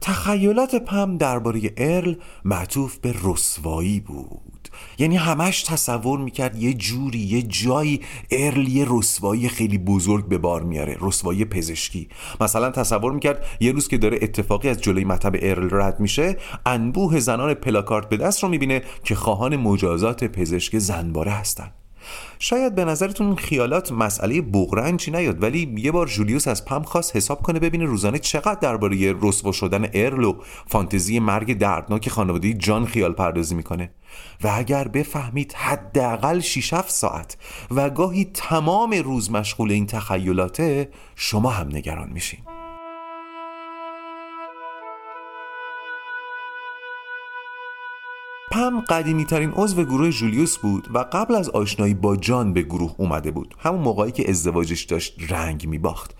تخیلات 0.00 0.74
پم 0.74 1.16
درباره 1.16 1.60
ارل 1.76 2.14
معطوف 2.44 2.98
به 2.98 3.14
رسوایی 3.24 4.00
بود. 4.00 4.53
یعنی 4.98 5.16
همش 5.16 5.62
تصور 5.62 6.18
می‌کرد 6.18 6.62
یه 6.62 6.74
جوری 6.74 7.18
یه 7.18 7.42
جایی 7.42 8.00
ارل 8.30 8.68
یه 8.68 8.86
رسوایی 8.88 9.48
خیلی 9.48 9.78
بزرگ 9.78 10.28
به 10.28 10.38
بار 10.38 10.62
میاره 10.62 10.96
رسوایی 11.00 11.44
پزشکی. 11.44 12.08
مثلا 12.40 12.70
تصور 12.70 13.12
می‌کرد 13.12 13.46
یه 13.60 13.72
روز 13.72 13.88
که 13.88 13.98
داره 13.98 14.18
اتفاقی 14.22 14.68
از 14.68 14.80
جلوی 14.80 15.04
مطب 15.04 15.32
ارل 15.42 15.68
رد 15.72 16.00
میشه 16.00 16.36
انبوه 16.66 17.20
زنان 17.20 17.54
پلاکارت 17.54 18.08
به 18.08 18.16
دست 18.16 18.42
رو 18.42 18.48
می‌بینه 18.48 18.82
که 19.04 19.14
خواهان 19.14 19.56
مجازات 19.56 20.24
پزشک 20.24 20.78
زنباره 20.78 21.30
هستن. 21.30 21.70
شاید 22.44 22.74
به 22.74 22.84
نظرتون 22.84 23.36
خیالات 23.36 23.92
مسئله 23.92 24.40
بغرنجی 24.40 25.10
نیاد 25.10 25.42
ولی 25.42 25.74
یه 25.76 25.92
بار 25.92 26.06
جولیوس 26.06 26.48
از 26.48 26.64
پم 26.64 26.82
خواست 26.82 27.16
حساب 27.16 27.42
کنه 27.42 27.58
ببینه 27.58 27.84
روزانه 27.84 28.18
چقدر 28.18 28.60
درباره 28.60 29.14
رسوا 29.22 29.52
شدن 29.52 29.88
ارل 29.94 30.24
و 30.24 30.36
فانتزی 30.66 31.18
مرگ 31.20 31.58
دردناک 31.58 32.08
خانواده 32.08 32.52
جان 32.52 32.86
خیال 32.86 33.12
پردازی 33.12 33.54
می‌کنه. 33.54 33.90
و 34.42 34.50
اگر 34.54 34.88
بفهمید 34.88 35.52
حداقل 35.52 36.40
6 36.40 36.74
ساعت 36.86 37.36
و 37.70 37.90
گاهی 37.90 38.24
تمام 38.24 38.92
روز 38.92 39.30
مشغول 39.30 39.70
این 39.70 39.86
تخیلاته 39.86 40.88
شما 41.16 41.50
هم 41.50 41.68
نگران 41.68 42.10
میشین. 42.10 42.40
پم 48.54 48.80
قدیمی 48.80 49.24
ترین 49.24 49.50
عضو 49.50 49.84
گروه 49.84 50.10
جولیوس 50.10 50.58
بود 50.58 50.88
و 50.94 50.98
قبل 50.98 51.34
از 51.34 51.48
آشنایی 51.48 51.94
با 51.94 52.16
جان 52.16 52.52
به 52.52 52.62
گروه 52.62 52.94
اومده 52.98 53.30
بود. 53.30 53.54
همون 53.58 53.80
موقعی 53.80 54.12
که 54.12 54.30
ازدواجش 54.30 54.82
داشت 54.82 55.16
رنگ 55.28 55.68
می 55.68 55.78
باخت 55.78 56.16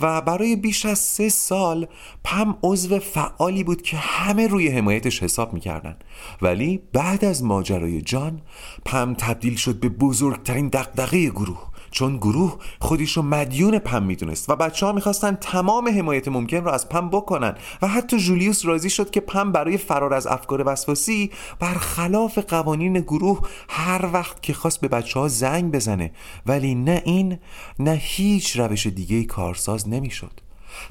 و 0.00 0.20
برای 0.20 0.56
بیش 0.56 0.86
از 0.86 0.98
سه 0.98 1.28
سال 1.28 1.86
پم 2.24 2.58
عضو 2.62 2.98
فعالی 2.98 3.64
بود 3.64 3.82
که 3.82 3.96
همه 3.96 4.46
روی 4.46 4.68
حمایتش 4.68 5.22
حساب 5.22 5.52
می‌کردن. 5.52 5.96
ولی 6.42 6.82
بعد 6.92 7.24
از 7.24 7.44
ماجرای 7.44 8.02
جان 8.02 8.40
پم 8.84 9.14
تبدیل 9.14 9.56
شد 9.56 9.80
به 9.80 9.88
بزرگترین 9.88 10.68
دقدقه 10.68 11.30
گروه. 11.30 11.75
چون 11.96 12.16
گروه 12.16 12.56
خودش 12.80 13.16
رو 13.16 13.22
مدیون 13.22 13.78
پم 13.78 14.02
می‌دونست 14.02 14.50
و 14.50 14.56
بچه 14.56 14.86
ها 14.86 14.92
می‌خواستن 14.92 15.34
تمام 15.34 15.88
حمایت 15.88 16.28
ممکن 16.28 16.56
رو 16.56 16.68
از 16.68 16.88
پم 16.88 17.10
بکنن 17.10 17.54
و 17.82 17.88
حتی 17.88 18.18
جولیوس 18.18 18.66
راضی 18.66 18.90
شد 18.90 19.10
که 19.10 19.20
پم 19.20 19.52
برای 19.52 19.76
فرار 19.76 20.14
از 20.14 20.26
افکار 20.26 20.62
وسواسی 20.66 21.30
برخلاف 21.60 22.38
قوانین 22.38 22.92
گروه 22.92 23.40
هر 23.68 24.10
وقت 24.12 24.42
که 24.42 24.52
خواست 24.52 24.80
به 24.80 24.88
بچه 24.88 25.20
ها 25.20 25.28
زنگ 25.28 25.72
بزنه. 25.72 26.10
ولی 26.46 26.74
نه 26.74 27.02
این 27.04 27.38
نه 27.78 27.98
هیچ 28.02 28.56
روش 28.56 28.86
دیگه 28.86 29.24
کارساز 29.24 29.88
نمی‌شد. 29.88 30.40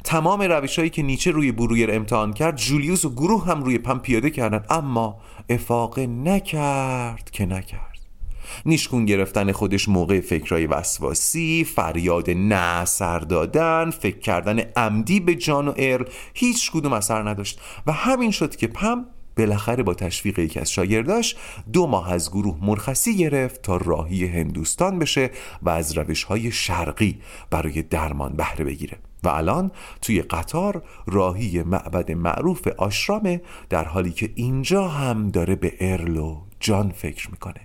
تمام 0.03 0.41
روش 0.41 0.79
هایی 0.79 0.89
که 0.89 1.03
نیچه 1.03 1.31
روی 1.31 1.51
برویر 1.51 1.91
امتحان 1.91 2.33
کرد 2.33 2.55
جولیوس 2.55 3.05
و 3.05 3.09
گروه 3.09 3.45
هم 3.45 3.63
روی 3.63 3.77
پم 3.77 3.99
پیاده 3.99 4.29
کردن. 4.29 4.65
اما 4.69 5.17
افاقه 5.49 6.07
نکرد 6.07 7.29
که 7.31 7.45
نکرد. 7.45 7.94
نیشکون 8.65 9.05
گرفتن 9.05 9.51
خودش 9.51 9.89
موقع 9.89 10.19
فکرای 10.19 10.67
وسواسی 10.67 11.63
فریاد 11.75 12.29
نه 12.29 12.85
سر 12.85 13.19
دادن 13.19 13.89
فکر 13.89 14.19
کردن 14.19 14.59
عمدی 14.59 15.19
به 15.19 15.35
جان 15.35 15.67
و 15.67 15.73
ارل 15.77 16.05
هیچ 16.33 16.71
کدوم 16.71 16.93
اثر 16.93 17.29
نداشت. 17.29 17.59
و 17.87 17.91
همین 17.91 18.31
شد 18.31 18.55
که 18.55 18.67
پم 18.67 19.05
بالاخره 19.37 19.83
با 19.83 19.93
تشویق 19.93 20.39
یکی 20.39 20.59
از 20.59 20.71
شاگرداش 20.71 21.35
دو 21.73 21.87
ماه 21.87 22.11
از 22.11 22.31
گروه 22.31 22.57
مرخصی 22.61 23.17
گرفت 23.17 23.61
تا 23.61 23.77
راهی 23.77 24.25
هندوستان 24.25 24.99
بشه 24.99 25.31
و 25.61 25.69
از 25.69 25.97
روش 25.97 26.23
های 26.23 26.51
شرقی 26.51 27.19
برای 27.49 27.81
درمان 27.81 28.33
بهره 28.33 28.65
بگیره. 28.65 28.97
و 29.23 29.29
الان 29.29 29.71
توی 30.01 30.21
قطار 30.21 30.83
راهی 31.07 31.63
معبد 31.63 32.11
معروف 32.11 32.67
آشرامه 32.67 33.41
در 33.69 33.83
حالی 33.85 34.11
که 34.11 34.31
اینجا 34.35 34.87
هم 34.87 35.29
داره 35.29 35.55
به 35.55 35.73
ارل 35.79 36.17
و 36.17 36.41
جان 36.59 36.91
فکر 36.91 37.31
می‌کنه. 37.31 37.64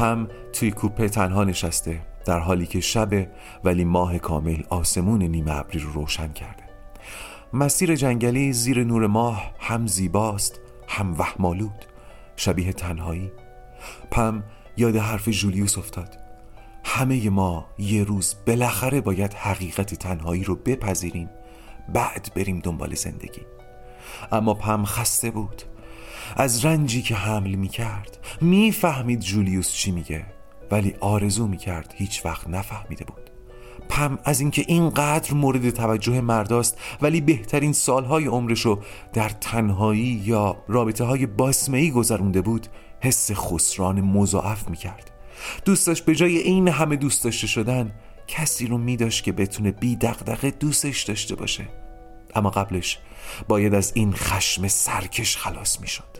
پم 0.00 0.28
توی 0.52 0.70
کوپه 0.70 1.08
تنها 1.08 1.44
نشسته 1.44 2.00
در 2.24 2.38
حالی 2.38 2.66
که 2.66 2.80
شب 2.80 3.26
ولی 3.64 3.84
ماه 3.84 4.18
کامل 4.18 4.62
آسمون 4.68 5.22
نیمه 5.22 5.56
ابری 5.56 5.78
رو 5.78 5.92
روشن 5.92 6.32
کرده. 6.32 6.62
مسیر 7.52 7.94
جنگلی 7.94 8.52
زیر 8.52 8.84
نور 8.84 9.06
ماه 9.06 9.52
هم 9.58 9.86
زیباست 9.86 10.60
هم 10.88 11.18
وهمالود 11.18 11.84
شبیه 12.36 12.72
تنهایی. 12.72 13.32
پم 14.10 14.42
یاد 14.76 14.96
حرف 14.96 15.28
جولیوس 15.28 15.78
افتاد. 15.78 16.18
همه 16.84 17.30
ما 17.30 17.66
یه 17.78 18.04
روز 18.04 18.34
بالاخره 18.46 19.00
باید 19.00 19.34
حقیقت 19.34 19.94
تنهایی 19.94 20.44
رو 20.44 20.56
بپذیریم 20.56 21.30
بعد 21.94 22.28
بریم 22.36 22.58
دنبال 22.58 22.94
زندگی. 22.94 23.42
اما 24.32 24.54
پم 24.54 24.84
خسته 24.84 25.30
بود. 25.30 25.62
از 26.36 26.64
رنجی 26.64 27.02
که 27.02 27.14
حمل 27.14 27.54
می 27.54 27.68
کرد 27.68 28.18
می 28.40 28.72
فهمید 28.72 29.20
جولیوس 29.20 29.72
چی 29.72 29.90
میگه 29.90 30.26
ولی 30.70 30.94
آرزو 31.00 31.46
می 31.46 31.56
کرد 31.56 31.94
هیچ 31.96 32.26
وقت 32.26 32.48
نفهمیده 32.48 33.04
بود. 33.04 33.30
پم 33.88 34.18
از 34.24 34.40
اینکه 34.40 34.64
اینقدر 34.68 35.34
مورد 35.34 35.70
توجه 35.70 36.20
مرداست 36.20 36.78
ولی 37.02 37.20
بهترین 37.20 37.72
سالهای 37.72 38.26
عمرشو 38.26 38.80
در 39.12 39.28
تنهایی 39.28 40.22
یا 40.24 40.56
رابطه 40.68 41.04
های 41.04 41.26
باسمهی 41.26 41.90
گذرونده 41.90 42.40
بود 42.40 42.66
حس 43.00 43.30
خسران 43.32 44.00
مضاعف 44.00 44.68
می 44.68 44.76
کرد 44.76 45.10
دوستش 45.64 46.02
به 46.02 46.14
جای 46.14 46.38
این 46.38 46.68
همه 46.68 46.96
دوست 46.96 47.24
داشته 47.24 47.46
شدن 47.46 47.92
کسی 48.26 48.66
رو 48.66 48.78
می 48.78 48.96
داشت 48.96 49.24
که 49.24 49.32
بتونه 49.32 49.70
بی 49.70 49.96
دقدقه 49.96 50.50
دوستش 50.50 51.02
داشته 51.02 51.34
باشه. 51.34 51.68
اما 52.34 52.50
قبلش 52.50 52.98
باید 53.48 53.74
از 53.74 53.92
این 53.94 54.12
خشم 54.12 54.68
سرکش 54.68 55.36
خلاص 55.36 55.80
می 55.80 55.88
شد 55.88 56.19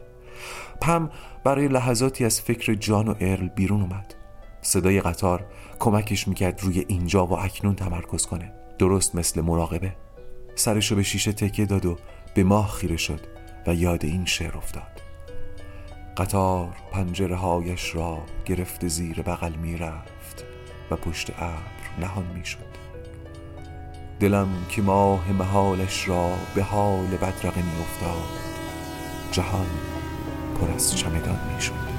پم 0.80 1.10
برای 1.44 1.68
لحظاتی 1.68 2.24
از 2.24 2.40
فکر 2.40 2.74
جان 2.74 3.08
و 3.08 3.14
ارل 3.20 3.48
بیرون 3.48 3.80
اومد. 3.80 4.14
صدای 4.62 5.00
قطار 5.00 5.46
کمکش 5.78 6.28
می‌کرد 6.28 6.62
روی 6.62 6.84
اینجا 6.88 7.26
و 7.26 7.38
اکنون 7.38 7.74
تمرکز 7.74 8.26
کنه. 8.26 8.52
درست 8.78 9.14
مثل 9.14 9.40
مراقبه. 9.40 9.92
سرشو 10.54 10.96
به 10.96 11.02
شیشه 11.02 11.32
تکه 11.32 11.66
داد 11.66 11.86
و 11.86 11.96
به 12.34 12.44
ماه 12.44 12.70
خیره 12.70 12.96
شد 12.96 13.20
و 13.66 13.74
یاد 13.74 14.04
این 14.04 14.24
شعر 14.24 14.56
افتاد. 14.56 15.02
قطار 16.16 16.68
پنجره 16.92 17.36
هایش 17.36 17.94
را 17.94 18.18
گرفته 18.44 18.88
زیر 18.88 19.22
بغل 19.22 19.54
می‌رفت 19.54 20.44
و 20.90 20.96
پشت 20.96 21.30
ابر 21.38 21.56
نهان 22.00 22.26
می 22.34 22.44
شد 22.44 22.80
دلم 24.20 24.48
که 24.68 24.82
ماه 24.82 25.32
محالش 25.32 26.08
را 26.08 26.30
به 26.54 26.62
حال 26.62 27.06
بدرقه 27.06 27.62
می 27.62 27.80
افتاد 27.80 28.28
جهان 29.32 29.66
پر 30.60 30.70
از 30.70 30.96
چمدان 30.96 31.38
می 31.48 31.89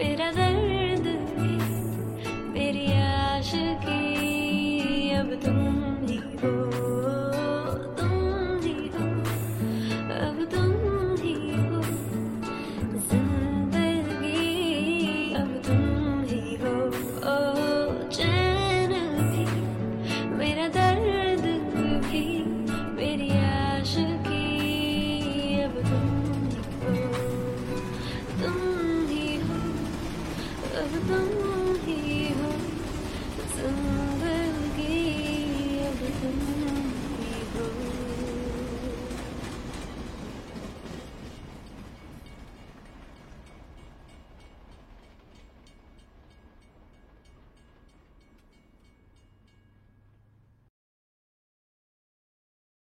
Verás 0.00 0.39